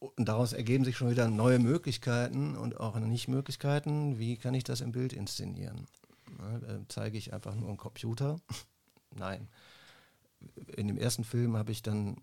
Und 0.00 0.28
daraus 0.28 0.52
ergeben 0.52 0.84
sich 0.84 0.96
schon 0.96 1.10
wieder 1.10 1.28
neue 1.28 1.58
Möglichkeiten 1.58 2.56
und 2.56 2.80
auch 2.80 2.98
Nicht-Möglichkeiten. 2.98 4.18
Wie 4.18 4.36
kann 4.36 4.54
ich 4.54 4.64
das 4.64 4.80
im 4.80 4.92
Bild 4.92 5.12
inszenieren? 5.12 5.86
äh, 6.38 6.78
zeige 6.88 7.18
ich 7.18 7.32
einfach 7.32 7.54
nur 7.54 7.68
einen 7.68 7.76
Computer? 7.76 8.40
Nein. 9.14 9.48
In 10.76 10.88
dem 10.88 10.96
ersten 10.96 11.24
Film 11.24 11.56
habe 11.56 11.70
ich 11.70 11.82
dann 11.82 12.16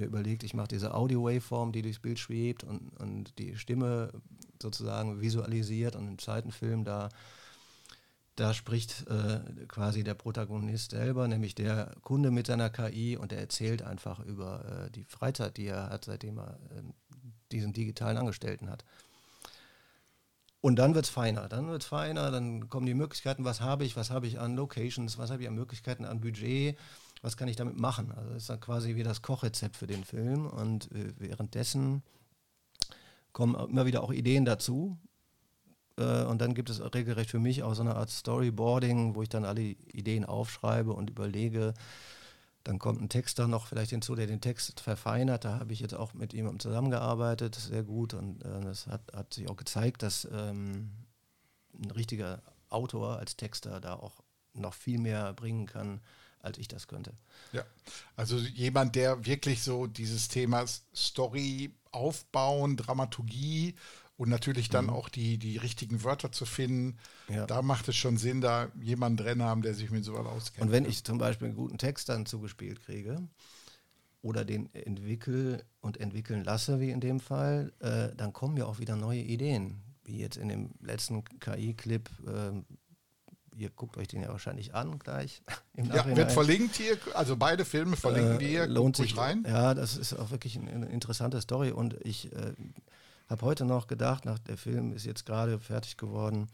mir 0.00 0.06
überlegt, 0.06 0.42
ich 0.42 0.54
mache 0.54 0.68
diese 0.68 0.94
Audio-Waveform, 0.94 1.72
die 1.72 1.82
durchs 1.82 2.00
Bild 2.00 2.18
schwebt 2.18 2.64
und, 2.64 2.90
und 2.98 3.38
die 3.38 3.56
Stimme 3.56 4.10
sozusagen 4.60 5.20
visualisiert. 5.20 5.96
Und 5.96 6.08
im 6.08 6.18
zweiten 6.18 6.50
Film, 6.50 6.84
da 6.84 7.08
da 8.40 8.54
spricht 8.54 9.06
äh, 9.08 9.40
quasi 9.68 10.02
der 10.02 10.14
Protagonist 10.14 10.92
selber, 10.92 11.28
nämlich 11.28 11.54
der 11.54 11.94
Kunde 12.02 12.30
mit 12.30 12.46
seiner 12.46 12.70
KI 12.70 13.18
und 13.18 13.32
er 13.32 13.38
erzählt 13.38 13.82
einfach 13.82 14.20
über 14.20 14.86
äh, 14.86 14.90
die 14.90 15.04
Freizeit, 15.04 15.58
die 15.58 15.66
er 15.66 15.90
hat, 15.90 16.06
seitdem 16.06 16.38
er 16.38 16.58
äh, 16.70 16.82
diesen 17.52 17.74
digitalen 17.74 18.16
Angestellten 18.16 18.70
hat. 18.70 18.84
Und 20.62 20.76
dann 20.76 20.94
wird 20.94 21.04
es 21.04 21.10
feiner, 21.10 21.48
dann 21.48 21.68
wird 21.68 21.82
es 21.82 21.88
feiner, 21.88 22.30
dann 22.30 22.70
kommen 22.70 22.86
die 22.86 22.94
Möglichkeiten, 22.94 23.44
was 23.44 23.60
habe 23.60 23.84
ich, 23.84 23.96
was 23.96 24.10
habe 24.10 24.26
ich 24.26 24.38
an 24.38 24.56
Locations, 24.56 25.18
was 25.18 25.30
habe 25.30 25.42
ich 25.42 25.48
an 25.48 25.54
Möglichkeiten, 25.54 26.06
an 26.06 26.20
Budget, 26.20 26.78
was 27.22 27.36
kann 27.36 27.48
ich 27.48 27.56
damit 27.56 27.78
machen. 27.78 28.12
Also 28.12 28.32
ist 28.32 28.50
dann 28.50 28.60
quasi 28.60 28.96
wie 28.96 29.02
das 29.02 29.22
Kochrezept 29.22 29.76
für 29.76 29.86
den 29.86 30.04
Film 30.04 30.46
und 30.46 30.90
äh, 30.92 31.12
währenddessen 31.18 32.02
kommen 33.32 33.54
immer 33.68 33.86
wieder 33.86 34.02
auch 34.02 34.12
Ideen 34.12 34.44
dazu, 34.44 34.98
äh, 36.00 36.24
und 36.24 36.40
dann 36.40 36.54
gibt 36.54 36.70
es 36.70 36.80
regelrecht 36.94 37.30
für 37.30 37.38
mich 37.38 37.62
auch 37.62 37.74
so 37.74 37.82
eine 37.82 37.96
Art 37.96 38.10
Storyboarding, 38.10 39.14
wo 39.14 39.22
ich 39.22 39.28
dann 39.28 39.44
alle 39.44 39.62
Ideen 39.62 40.24
aufschreibe 40.24 40.92
und 40.92 41.10
überlege. 41.10 41.74
Dann 42.64 42.78
kommt 42.78 43.00
ein 43.00 43.08
Texter 43.08 43.48
noch 43.48 43.66
vielleicht 43.66 43.90
hinzu, 43.90 44.14
der 44.14 44.26
den 44.26 44.40
Text 44.40 44.80
verfeinert. 44.80 45.44
Da 45.44 45.60
habe 45.60 45.72
ich 45.72 45.80
jetzt 45.80 45.94
auch 45.94 46.12
mit 46.14 46.34
ihm 46.34 46.58
zusammengearbeitet, 46.58 47.54
sehr 47.54 47.82
gut. 47.82 48.14
Und 48.14 48.44
äh, 48.44 48.60
das 48.60 48.86
hat, 48.86 49.12
hat, 49.14 49.34
sich 49.34 49.48
auch 49.48 49.56
gezeigt, 49.56 50.02
dass 50.02 50.28
ähm, 50.32 50.90
ein 51.82 51.90
richtiger 51.90 52.42
Autor 52.68 53.18
als 53.18 53.36
Texter 53.36 53.80
da 53.80 53.94
auch 53.94 54.22
noch 54.52 54.74
viel 54.74 54.98
mehr 54.98 55.32
bringen 55.32 55.66
kann, 55.66 56.00
als 56.40 56.58
ich 56.58 56.68
das 56.68 56.88
könnte. 56.88 57.12
Ja, 57.52 57.64
also 58.16 58.36
jemand, 58.36 58.96
der 58.96 59.24
wirklich 59.26 59.62
so 59.62 59.86
dieses 59.86 60.28
Thema 60.28 60.64
Story 60.94 61.74
aufbauen, 61.92 62.76
Dramaturgie 62.76 63.74
und 64.20 64.28
natürlich 64.28 64.68
dann 64.68 64.86
mhm. 64.86 64.90
auch 64.90 65.08
die, 65.08 65.38
die 65.38 65.56
richtigen 65.56 66.04
Wörter 66.04 66.30
zu 66.30 66.44
finden. 66.44 66.98
Ja. 67.28 67.46
Da 67.46 67.62
macht 67.62 67.88
es 67.88 67.96
schon 67.96 68.18
Sinn, 68.18 68.42
da 68.42 68.68
jemanden 68.78 69.16
drin 69.16 69.42
haben, 69.42 69.62
der 69.62 69.72
sich 69.74 69.90
mit 69.90 70.04
sowas 70.04 70.26
auskennt. 70.26 70.66
Und 70.66 70.72
wenn 70.72 70.84
ich 70.84 71.04
zum 71.04 71.16
Beispiel 71.16 71.48
einen 71.48 71.56
guten 71.56 71.78
Text 71.78 72.10
dann 72.10 72.26
zugespielt 72.26 72.82
kriege 72.82 73.26
oder 74.20 74.44
den 74.44 74.72
entwickle 74.74 75.64
und 75.80 75.98
entwickeln 75.98 76.44
lasse, 76.44 76.80
wie 76.80 76.90
in 76.90 77.00
dem 77.00 77.18
Fall, 77.18 77.72
äh, 77.80 78.14
dann 78.14 78.34
kommen 78.34 78.58
ja 78.58 78.66
auch 78.66 78.78
wieder 78.78 78.94
neue 78.94 79.22
Ideen. 79.22 79.82
Wie 80.04 80.18
jetzt 80.18 80.36
in 80.36 80.48
dem 80.48 80.70
letzten 80.82 81.24
KI-Clip, 81.24 82.10
äh, 82.26 82.52
ihr 83.60 83.70
guckt 83.70 83.98
euch 83.98 84.08
den 84.08 84.22
ja 84.22 84.28
wahrscheinlich 84.28 84.74
an 84.74 84.98
gleich. 84.98 85.42
Ja, 85.76 86.04
wird 86.14 86.32
verlinkt 86.32 86.76
hier, 86.76 86.98
also 87.14 87.36
beide 87.36 87.64
Filme 87.64 87.96
verlinken 87.96 88.36
äh, 88.36 88.40
wir 88.40 88.48
hier. 88.48 88.66
Lohnt 88.66 88.96
sich 88.96 89.16
rein. 89.16 89.46
Ja, 89.48 89.72
das 89.72 89.96
ist 89.96 90.12
auch 90.12 90.30
wirklich 90.30 90.58
eine, 90.58 90.70
eine 90.70 90.86
interessante 90.86 91.40
Story 91.40 91.70
und 91.70 91.96
ich 92.04 92.30
äh, 92.32 92.52
habe 93.28 93.46
heute 93.46 93.64
noch 93.64 93.86
gedacht, 93.86 94.26
nach 94.26 94.38
der 94.38 94.58
Film 94.58 94.92
ist 94.92 95.06
jetzt 95.06 95.24
gerade 95.24 95.58
fertig 95.58 95.96
geworden, 95.96 96.48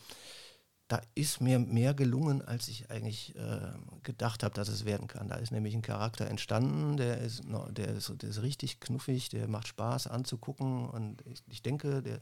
da 0.87 1.01
ist 1.17 1.41
mir 1.41 1.59
mehr 1.59 1.93
gelungen, 1.93 2.41
als 2.41 2.69
ich 2.69 2.89
eigentlich 2.89 3.35
äh, 3.35 3.73
gedacht 4.05 4.45
habe, 4.45 4.55
dass 4.55 4.69
es 4.69 4.85
werden 4.85 5.09
kann. 5.09 5.27
Da 5.27 5.35
ist 5.37 5.51
nämlich 5.51 5.75
ein 5.75 5.83
Charakter 5.83 6.29
entstanden, 6.29 6.97
der 6.97 7.19
ist, 7.19 7.43
der 7.71 7.89
ist, 7.89 8.13
der 8.23 8.31
ist 8.31 8.43
richtig 8.43 8.79
knuffig, 8.79 9.29
der 9.31 9.49
macht 9.49 9.67
Spaß 9.67 10.07
anzugucken 10.07 10.89
und 10.89 11.25
ich, 11.27 11.43
ich 11.49 11.63
denke, 11.63 12.03
der, 12.03 12.21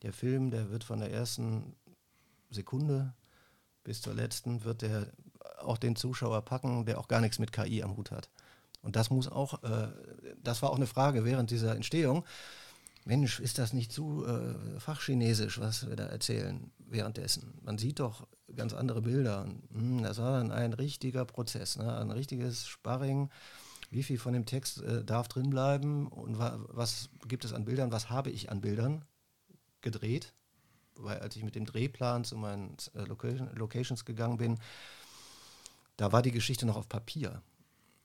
der 0.00 0.14
Film, 0.14 0.50
der 0.50 0.70
wird 0.70 0.84
von 0.84 1.00
der 1.00 1.12
ersten 1.12 1.74
Sekunde 2.48 3.12
bis 3.86 4.02
zur 4.02 4.14
letzten, 4.14 4.64
wird 4.64 4.82
der 4.82 5.06
auch 5.58 5.78
den 5.78 5.96
Zuschauer 5.96 6.42
packen, 6.42 6.84
der 6.84 6.98
auch 6.98 7.08
gar 7.08 7.20
nichts 7.20 7.38
mit 7.38 7.52
KI 7.52 7.82
am 7.82 7.96
Hut 7.96 8.10
hat. 8.10 8.28
Und 8.82 8.96
das 8.96 9.10
muss 9.10 9.28
auch, 9.28 9.62
äh, 9.62 9.88
das 10.42 10.60
war 10.60 10.70
auch 10.70 10.76
eine 10.76 10.86
Frage 10.86 11.24
während 11.24 11.50
dieser 11.50 11.74
Entstehung. 11.74 12.24
Mensch, 13.04 13.38
ist 13.38 13.58
das 13.58 13.72
nicht 13.72 13.92
zu 13.92 14.26
äh, 14.26 14.80
fachchinesisch, 14.80 15.60
was 15.60 15.88
wir 15.88 15.94
da 15.94 16.06
erzählen 16.06 16.72
währenddessen? 16.78 17.54
Man 17.62 17.78
sieht 17.78 18.00
doch 18.00 18.26
ganz 18.56 18.74
andere 18.74 19.02
Bilder. 19.02 19.46
Hm, 19.72 20.02
das 20.02 20.18
war 20.18 20.38
dann 20.38 20.50
ein 20.50 20.72
richtiger 20.72 21.24
Prozess, 21.24 21.76
ne? 21.76 21.96
ein 21.96 22.10
richtiges 22.10 22.66
Sparring. 22.66 23.30
Wie 23.90 24.02
viel 24.02 24.18
von 24.18 24.32
dem 24.32 24.46
Text 24.46 24.82
äh, 24.82 25.04
darf 25.04 25.28
drin 25.28 25.50
bleiben 25.50 26.08
und 26.08 26.40
wa 26.40 26.58
was 26.68 27.08
gibt 27.28 27.44
es 27.44 27.52
an 27.52 27.64
Bildern? 27.64 27.92
Was 27.92 28.10
habe 28.10 28.30
ich 28.30 28.50
an 28.50 28.60
Bildern 28.60 29.04
gedreht? 29.80 30.34
Weil 30.98 31.18
als 31.20 31.36
ich 31.36 31.44
mit 31.44 31.54
dem 31.54 31.66
Drehplan 31.66 32.24
zu 32.24 32.36
meinen 32.36 32.76
äh, 32.94 33.02
Location, 33.02 33.50
Locations 33.54 34.04
gegangen 34.04 34.38
bin, 34.38 34.58
da 35.96 36.12
war 36.12 36.22
die 36.22 36.32
Geschichte 36.32 36.66
noch 36.66 36.76
auf 36.76 36.88
Papier. 36.88 37.42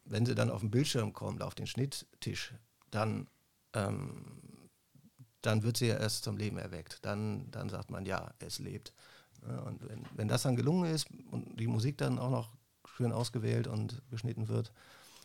Wenn 0.05 0.25
sie 0.25 0.35
dann 0.35 0.49
auf 0.49 0.61
den 0.61 0.71
Bildschirm 0.71 1.13
kommt, 1.13 1.41
auf 1.41 1.55
den 1.55 1.67
Schnitttisch, 1.67 2.53
dann 2.89 3.27
ähm, 3.73 4.25
dann 5.41 5.63
wird 5.63 5.77
sie 5.77 5.87
ja 5.87 5.97
erst 5.97 6.23
zum 6.23 6.37
Leben 6.37 6.57
erweckt. 6.57 6.99
Dann, 7.03 7.49
dann 7.51 7.69
sagt 7.69 7.89
man, 7.89 8.05
ja, 8.05 8.31
es 8.39 8.59
lebt. 8.59 8.93
Und 9.65 9.87
wenn, 9.89 10.05
wenn 10.15 10.27
das 10.27 10.43
dann 10.43 10.55
gelungen 10.55 10.93
ist 10.93 11.07
und 11.31 11.59
die 11.59 11.67
Musik 11.67 11.97
dann 11.97 12.19
auch 12.19 12.29
noch 12.29 12.49
schön 12.85 13.11
ausgewählt 13.11 13.67
und 13.67 14.01
geschnitten 14.11 14.47
wird, 14.47 14.71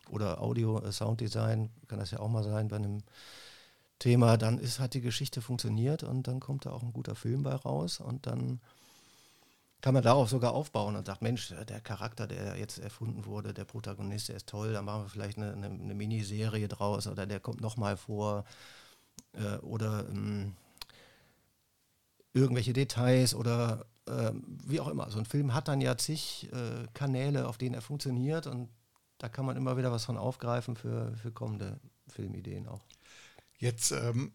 oder 0.08 0.40
Audio, 0.40 0.80
äh, 0.82 0.92
Sounddesign, 0.92 1.68
kann 1.88 1.98
das 1.98 2.12
ja 2.12 2.20
auch 2.20 2.28
mal 2.28 2.44
sein 2.44 2.68
bei 2.68 2.76
einem 2.76 3.02
Thema, 3.98 4.36
dann 4.36 4.58
ist, 4.58 4.78
hat 4.78 4.94
die 4.94 5.00
Geschichte 5.00 5.40
funktioniert 5.40 6.02
und 6.02 6.28
dann 6.28 6.40
kommt 6.40 6.66
da 6.66 6.70
auch 6.70 6.82
ein 6.82 6.92
guter 6.92 7.14
Film 7.14 7.42
bei 7.42 7.54
raus 7.54 8.00
und 8.00 8.26
dann 8.26 8.60
kann 9.80 9.94
man 9.94 10.02
darauf 10.02 10.28
sogar 10.28 10.52
aufbauen 10.52 10.96
und 10.96 11.06
sagt, 11.06 11.22
Mensch, 11.22 11.54
der 11.68 11.80
Charakter, 11.80 12.26
der 12.26 12.56
jetzt 12.58 12.78
erfunden 12.78 13.24
wurde, 13.24 13.54
der 13.54 13.64
Protagonist, 13.64 14.28
der 14.28 14.36
ist 14.36 14.48
toll, 14.48 14.72
dann 14.72 14.84
machen 14.84 15.04
wir 15.04 15.08
vielleicht 15.08 15.38
eine, 15.38 15.52
eine, 15.52 15.66
eine 15.66 15.94
Miniserie 15.94 16.68
draus 16.68 17.06
oder 17.06 17.26
der 17.26 17.40
kommt 17.40 17.60
nochmal 17.60 17.96
vor 17.96 18.44
äh, 19.32 19.58
oder 19.58 20.08
ähm, 20.08 20.54
irgendwelche 22.32 22.72
Details 22.72 23.34
oder 23.34 23.86
äh, 24.06 24.32
wie 24.66 24.80
auch 24.80 24.88
immer. 24.88 25.10
So 25.10 25.18
ein 25.18 25.24
Film 25.24 25.54
hat 25.54 25.68
dann 25.68 25.80
ja 25.80 25.96
zig 25.96 26.50
äh, 26.52 26.86
Kanäle, 26.92 27.46
auf 27.48 27.58
denen 27.58 27.74
er 27.74 27.82
funktioniert 27.82 28.46
und 28.46 28.68
da 29.18 29.28
kann 29.28 29.46
man 29.46 29.56
immer 29.56 29.76
wieder 29.76 29.92
was 29.92 30.04
von 30.04 30.18
aufgreifen 30.18 30.76
für, 30.76 31.14
für 31.16 31.30
kommende 31.30 31.78
Filmideen 32.08 32.66
auch. 32.66 32.82
Jetzt 33.58 33.92
ähm, 33.92 34.32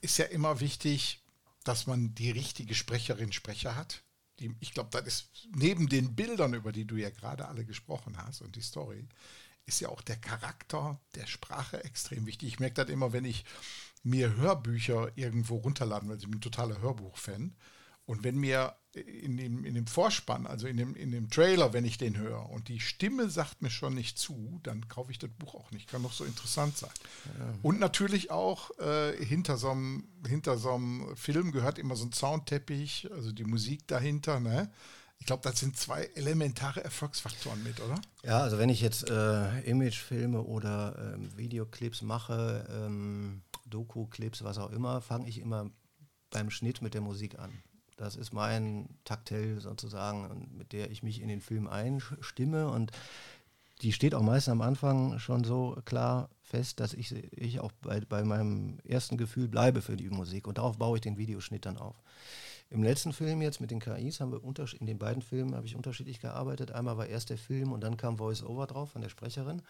ist 0.00 0.18
ja 0.18 0.26
immer 0.26 0.60
wichtig, 0.60 1.22
dass 1.64 1.86
man 1.86 2.14
die 2.14 2.30
richtige 2.30 2.74
Sprecherin, 2.74 3.32
Sprecher 3.32 3.76
hat. 3.76 4.02
Die, 4.38 4.54
ich 4.60 4.72
glaube, 4.72 4.90
das 4.92 5.06
ist 5.06 5.48
neben 5.54 5.88
den 5.88 6.14
Bildern, 6.14 6.54
über 6.54 6.72
die 6.72 6.84
du 6.84 6.96
ja 6.96 7.10
gerade 7.10 7.48
alle 7.48 7.64
gesprochen 7.64 8.16
hast 8.18 8.42
und 8.42 8.56
die 8.56 8.60
Story, 8.62 9.06
ist 9.66 9.80
ja 9.80 9.88
auch 9.88 10.00
der 10.00 10.16
Charakter 10.16 11.00
der 11.14 11.26
Sprache 11.26 11.82
extrem 11.82 12.26
wichtig. 12.26 12.48
Ich 12.48 12.60
merke 12.60 12.84
das 12.84 12.88
immer, 12.88 13.12
wenn 13.12 13.24
ich 13.24 13.44
mir 14.02 14.36
Hörbücher 14.36 15.10
irgendwo 15.16 15.56
runterladen, 15.56 16.08
weil 16.08 16.18
ich 16.18 16.24
bin 16.24 16.38
ein 16.38 16.40
totaler 16.40 16.80
Hörbuch-Fan. 16.80 17.56
Und 18.06 18.22
wenn 18.22 18.36
mir 18.36 18.76
in 18.96 19.36
dem, 19.36 19.64
in 19.64 19.74
dem 19.74 19.86
Vorspann, 19.86 20.46
also 20.46 20.66
in 20.66 20.76
dem, 20.76 20.94
in 20.94 21.10
dem 21.10 21.28
Trailer, 21.28 21.72
wenn 21.72 21.84
ich 21.84 21.98
den 21.98 22.16
höre 22.16 22.48
und 22.48 22.68
die 22.68 22.80
Stimme 22.80 23.28
sagt 23.28 23.60
mir 23.60 23.70
schon 23.70 23.94
nicht 23.94 24.18
zu, 24.18 24.60
dann 24.62 24.88
kaufe 24.88 25.10
ich 25.10 25.18
das 25.18 25.30
Buch 25.30 25.54
auch 25.54 25.70
nicht. 25.70 25.88
Kann 25.88 26.02
doch 26.02 26.12
so 26.12 26.24
interessant 26.24 26.78
sein. 26.78 26.90
Ja. 27.38 27.54
Und 27.62 27.78
natürlich 27.78 28.30
auch 28.30 28.70
äh, 28.78 29.12
hinter, 29.24 29.58
so 29.58 29.70
einem, 29.70 30.06
Film 31.16 31.52
gehört 31.52 31.78
immer 31.78 31.96
so 31.96 32.06
ein 32.06 32.12
Soundteppich, 32.12 33.08
also 33.12 33.32
die 33.32 33.44
Musik 33.44 33.86
dahinter. 33.86 34.40
Ne? 34.40 34.70
Ich 35.18 35.26
glaube, 35.26 35.42
das 35.42 35.58
sind 35.58 35.76
zwei 35.76 36.04
elementare 36.14 36.82
Erfolgsfaktoren 36.82 37.62
mit, 37.62 37.80
oder? 37.80 38.00
Ja, 38.22 38.40
also 38.40 38.58
wenn 38.58 38.70
ich 38.70 38.80
jetzt 38.80 39.10
äh, 39.10 39.60
Imagefilme 39.60 40.42
oder 40.42 41.14
ähm, 41.14 41.36
Videoclips 41.36 42.02
mache, 42.02 42.66
ähm, 42.70 43.42
Doku-Clips, 43.66 44.44
was 44.44 44.58
auch 44.58 44.70
immer, 44.70 45.00
fange 45.00 45.28
ich 45.28 45.38
immer 45.38 45.70
beim 46.30 46.50
Schnitt 46.50 46.82
mit 46.82 46.94
der 46.94 47.00
Musik 47.00 47.38
an. 47.38 47.52
Das 47.96 48.16
ist 48.16 48.32
mein 48.32 48.88
Taktell 49.04 49.60
sozusagen, 49.60 50.50
mit 50.56 50.72
der 50.72 50.90
ich 50.90 51.02
mich 51.02 51.20
in 51.20 51.28
den 51.28 51.40
Film 51.40 51.66
einstimme. 51.66 52.68
Und 52.68 52.92
die 53.82 53.92
steht 53.92 54.14
auch 54.14 54.22
meistens 54.22 54.52
am 54.52 54.62
Anfang 54.62 55.18
schon 55.18 55.44
so 55.44 55.78
klar 55.84 56.28
fest, 56.42 56.80
dass 56.80 56.94
ich, 56.94 57.12
ich 57.32 57.60
auch 57.60 57.72
bei, 57.82 58.00
bei 58.00 58.22
meinem 58.24 58.78
ersten 58.84 59.16
Gefühl 59.16 59.48
bleibe 59.48 59.82
für 59.82 59.96
die 59.96 60.10
Musik. 60.10 60.46
Und 60.46 60.58
darauf 60.58 60.78
baue 60.78 60.98
ich 60.98 61.02
den 61.02 61.18
Videoschnitt 61.18 61.66
dann 61.66 61.78
auf. 61.78 61.96
Im 62.68 62.82
letzten 62.82 63.12
Film 63.12 63.42
jetzt 63.42 63.60
mit 63.60 63.70
den 63.70 63.80
KIs 63.80 64.20
haben 64.20 64.32
wir 64.32 64.40
in 64.80 64.86
den 64.86 64.98
beiden 64.98 65.22
Filmen 65.22 65.54
habe 65.54 65.66
ich 65.66 65.76
unterschiedlich 65.76 66.20
gearbeitet. 66.20 66.72
Einmal 66.72 66.98
war 66.98 67.06
erst 67.06 67.30
der 67.30 67.38
Film 67.38 67.72
und 67.72 67.80
dann 67.80 67.96
kam 67.96 68.18
Voice 68.18 68.42
Over 68.42 68.66
drauf 68.66 68.90
von 68.90 69.02
der 69.02 69.08
Sprecherin, 69.08 69.62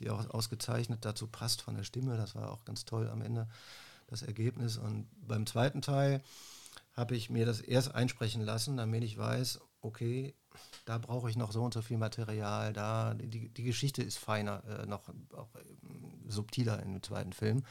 die 0.00 0.10
auch 0.10 0.28
ausgezeichnet 0.30 1.04
dazu 1.04 1.28
passt 1.28 1.62
von 1.62 1.76
der 1.76 1.84
Stimme. 1.84 2.16
Das 2.16 2.34
war 2.34 2.50
auch 2.50 2.64
ganz 2.64 2.84
toll 2.84 3.08
am 3.08 3.22
Ende 3.22 3.46
das 4.08 4.22
Ergebnis. 4.22 4.78
Und 4.78 5.06
beim 5.26 5.46
zweiten 5.46 5.80
Teil 5.80 6.22
habe 6.94 7.16
ich 7.16 7.30
mir 7.30 7.44
das 7.44 7.60
erst 7.60 7.94
einsprechen 7.94 8.42
lassen, 8.42 8.76
damit 8.76 9.04
ich 9.04 9.18
weiß, 9.18 9.60
okay, 9.80 10.34
da 10.84 10.98
brauche 10.98 11.28
ich 11.28 11.36
noch 11.36 11.52
so 11.52 11.62
und 11.62 11.74
so 11.74 11.82
viel 11.82 11.98
Material, 11.98 12.72
da 12.72 13.14
die, 13.14 13.48
die 13.48 13.64
Geschichte 13.64 14.02
ist 14.02 14.18
feiner, 14.18 14.64
äh, 14.64 14.86
noch 14.86 15.08
auch, 15.36 15.54
äh, 15.56 15.64
subtiler 16.28 16.82
im 16.82 17.02
zweiten 17.02 17.32
Film. 17.32 17.64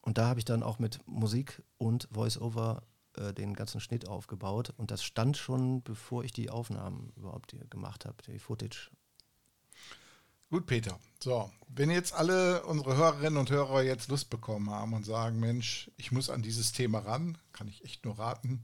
Und 0.00 0.18
da 0.18 0.26
habe 0.26 0.38
ich 0.38 0.44
dann 0.44 0.62
auch 0.62 0.78
mit 0.78 1.00
Musik 1.06 1.62
und 1.78 2.08
Voice-Over 2.12 2.82
äh, 3.16 3.32
den 3.32 3.54
ganzen 3.54 3.80
Schnitt 3.80 4.06
aufgebaut. 4.06 4.72
Und 4.76 4.90
das 4.90 5.02
stand 5.02 5.36
schon, 5.36 5.82
bevor 5.82 6.24
ich 6.24 6.32
die 6.32 6.50
Aufnahmen 6.50 7.12
überhaupt 7.16 7.54
gemacht 7.70 8.04
habe, 8.04 8.16
die 8.26 8.38
Footage 8.38 8.90
Gut, 10.54 10.66
Peter. 10.66 11.00
So, 11.18 11.50
wenn 11.66 11.90
jetzt 11.90 12.14
alle 12.14 12.64
unsere 12.66 12.96
Hörerinnen 12.96 13.38
und 13.38 13.50
Hörer 13.50 13.82
jetzt 13.82 14.08
Lust 14.08 14.30
bekommen 14.30 14.70
haben 14.70 14.92
und 14.92 15.04
sagen, 15.04 15.40
Mensch, 15.40 15.90
ich 15.96 16.12
muss 16.12 16.30
an 16.30 16.42
dieses 16.42 16.70
Thema 16.70 17.00
ran, 17.00 17.36
kann 17.52 17.66
ich 17.66 17.84
echt 17.84 18.04
nur 18.04 18.20
raten. 18.20 18.62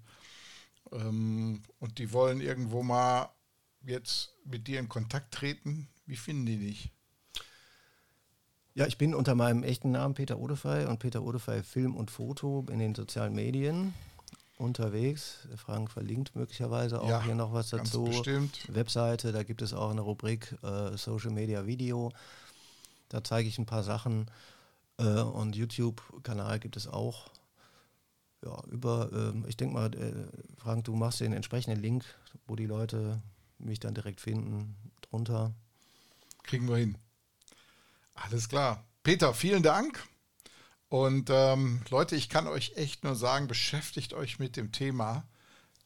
Ähm, 0.93 1.65
und 1.81 1.99
die 1.99 2.13
wollen 2.13 2.41
irgendwo 2.41 2.85
mal 2.85 3.31
jetzt 3.83 4.37
mit 4.45 4.69
dir 4.69 4.79
in 4.79 4.89
Kontakt 4.89 5.35
treten, 5.35 5.89
wie 6.07 6.15
finden 6.15 6.47
die 6.47 6.59
dich? 6.59 6.93
Ja, 8.75 8.87
ich 8.87 8.97
bin 8.97 9.13
unter 9.13 9.35
meinem 9.35 9.65
echten 9.65 9.91
Namen 9.91 10.15
Peter 10.15 10.39
Odefey 10.39 10.85
und 10.87 11.01
Peter 11.01 11.25
Odefey 11.25 11.65
Film 11.65 11.97
und 11.97 12.13
Foto 12.13 12.65
in 12.71 12.79
den 12.79 12.95
sozialen 12.95 13.35
Medien 13.35 13.95
unterwegs. 14.61 15.49
Frank 15.57 15.91
verlinkt 15.91 16.37
möglicherweise 16.37 17.01
auch 17.01 17.09
ja, 17.09 17.23
hier 17.23 17.35
noch 17.35 17.53
was 17.53 17.71
dazu. 17.71 18.05
Bestimmt. 18.05 18.67
Webseite, 18.69 19.33
da 19.33 19.43
gibt 19.43 19.63
es 19.63 19.73
auch 19.73 19.91
eine 19.91 20.03
Rubrik 20.03 20.57
äh, 20.63 20.97
Social 20.97 21.31
Media 21.31 21.67
Video. 21.67 22.13
Da 23.09 23.25
zeige 23.25 23.49
ich 23.49 23.59
ein 23.59 23.67
paar 23.67 23.83
Sachen. 23.83 24.31
Äh, 24.99 25.05
und 25.05 25.57
YouTube-Kanal 25.57 26.61
gibt 26.61 26.77
es 26.77 26.87
auch. 26.87 27.31
Ja, 28.45 28.63
über, 28.71 29.11
äh, 29.13 29.49
ich 29.49 29.57
denke 29.57 29.75
mal, 29.75 29.91
Frank, 30.59 30.85
du 30.85 30.95
machst 30.95 31.21
den 31.21 31.33
entsprechenden 31.33 31.81
Link, 31.81 32.05
wo 32.47 32.55
die 32.55 32.67
Leute 32.67 33.21
mich 33.59 33.81
dann 33.81 33.95
direkt 33.95 34.21
finden, 34.21 34.77
drunter. 35.03 35.53
Kriegen 36.43 36.69
wir 36.69 36.77
hin. 36.77 36.97
Alles 38.15 38.49
klar. 38.49 38.85
Peter, 39.03 39.33
vielen 39.35 39.63
Dank. 39.63 40.07
Und 40.91 41.31
ähm, 41.31 41.83
Leute, 41.89 42.17
ich 42.17 42.29
kann 42.29 42.49
euch 42.49 42.73
echt 42.75 43.05
nur 43.05 43.15
sagen, 43.15 43.47
beschäftigt 43.47 44.13
euch 44.13 44.41
mit 44.41 44.57
dem 44.57 44.73
Thema. 44.73 45.25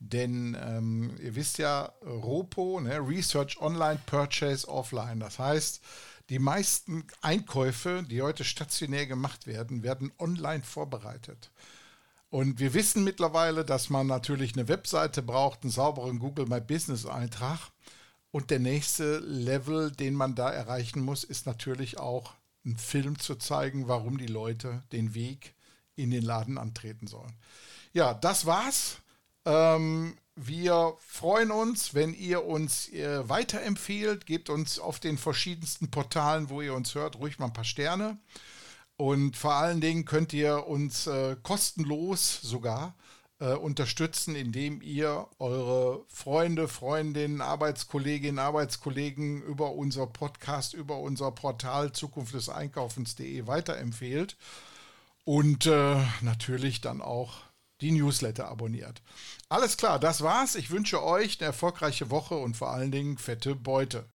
Denn 0.01 0.57
ähm, 0.61 1.15
ihr 1.23 1.35
wisst 1.37 1.59
ja, 1.59 1.93
ROPO, 2.05 2.81
ne, 2.81 2.99
Research 3.07 3.61
Online, 3.61 4.01
Purchase 4.07 4.67
Offline. 4.67 5.21
Das 5.21 5.39
heißt, 5.39 5.83
die 6.31 6.39
meisten 6.39 7.07
Einkäufe, 7.21 8.03
die 8.03 8.23
heute 8.23 8.45
stationär 8.45 9.07
gemacht 9.07 9.47
werden, 9.47 9.83
werden 9.83 10.11
online 10.19 10.63
vorbereitet. 10.63 11.51
Und 12.31 12.59
wir 12.59 12.73
wissen 12.73 13.05
mittlerweile, 13.05 13.65
dass 13.65 13.91
man 13.91 14.07
natürlich 14.07 14.55
eine 14.55 14.69
Webseite 14.69 15.23
braucht, 15.23 15.63
einen 15.63 15.71
sauberen 15.71 16.19
Google 16.19 16.47
My 16.47 16.61
Business 16.61 17.05
Eintrag. 17.05 17.59
Und 18.31 18.51
der 18.51 18.59
nächste 18.59 19.19
Level, 19.19 19.93
den 19.93 20.15
man 20.15 20.35
da 20.35 20.51
erreichen 20.51 21.01
muss, 21.03 21.25
ist 21.25 21.45
natürlich 21.47 21.99
auch 21.99 22.33
einen 22.65 22.77
Film 22.77 23.19
zu 23.19 23.35
zeigen, 23.37 23.89
warum 23.89 24.19
die 24.19 24.27
Leute 24.27 24.83
den 24.93 25.15
Weg 25.15 25.55
in 25.97 26.11
den 26.11 26.23
Laden 26.23 26.59
antreten 26.59 27.07
sollen. 27.07 27.35
Ja, 27.93 28.15
das 28.15 28.47
war's. 28.47 28.99
Ähm, 29.45 30.17
wir 30.37 30.97
freuen 30.99 31.51
uns, 31.51 31.95
wenn 31.95 32.13
ihr 32.15 32.45
uns 32.45 32.89
äh, 32.89 33.29
weiterempfehlt. 33.29 34.27
Gebt 34.27 34.51
uns 34.51 34.79
auf 34.79 34.99
den 34.99 35.19
verschiedensten 35.19 35.91
Portalen, 35.91 36.51
wo 36.51 36.61
ihr 36.61 36.75
uns 36.75 36.95
hört, 36.95 37.17
ruhig 37.17 37.39
mal 37.39 37.47
ein 37.47 37.53
paar 37.53 37.65
Sterne. 37.65 38.19
Und 38.97 39.37
vor 39.37 39.55
allen 39.55 39.81
Dingen 39.81 40.05
könnt 40.05 40.33
ihr 40.33 40.67
uns 40.67 41.07
äh, 41.07 41.37
kostenlos 41.43 42.41
sogar 42.43 42.95
äh, 43.45 43.55
unterstützen, 43.55 44.35
indem 44.35 44.81
ihr 44.81 45.27
eure 45.39 46.05
Freunde, 46.09 46.67
Freundinnen, 46.67 47.43
Arbeitskolleginnen, 47.43 48.39
Arbeitskollegen 48.39 49.43
über 49.43 49.73
unser 49.73 50.07
Podcast, 50.07 50.73
über 50.73 50.99
unser 50.99 51.31
Portal 51.31 51.93
Zukunft 51.93 52.33
des 52.33 52.49
Einkaufens.de 52.49 53.47
weiterempfehlt 53.47 54.39
und 55.25 55.67
äh, 55.67 55.97
natürlich 56.23 56.81
dann 56.81 57.03
auch 57.03 57.43
die 57.83 57.91
Newsletter 57.91 58.49
abonniert. 58.49 59.03
Alles 59.51 59.77
klar, 59.77 59.99
das 59.99 60.23
war's. 60.23 60.55
Ich 60.55 60.71
wünsche 60.71 61.03
euch 61.03 61.39
eine 61.39 61.49
erfolgreiche 61.49 62.09
Woche 62.11 62.37
und 62.37 62.57
vor 62.57 62.71
allen 62.71 62.93
Dingen 62.93 63.19
fette 63.19 63.55
Beute. 63.55 64.07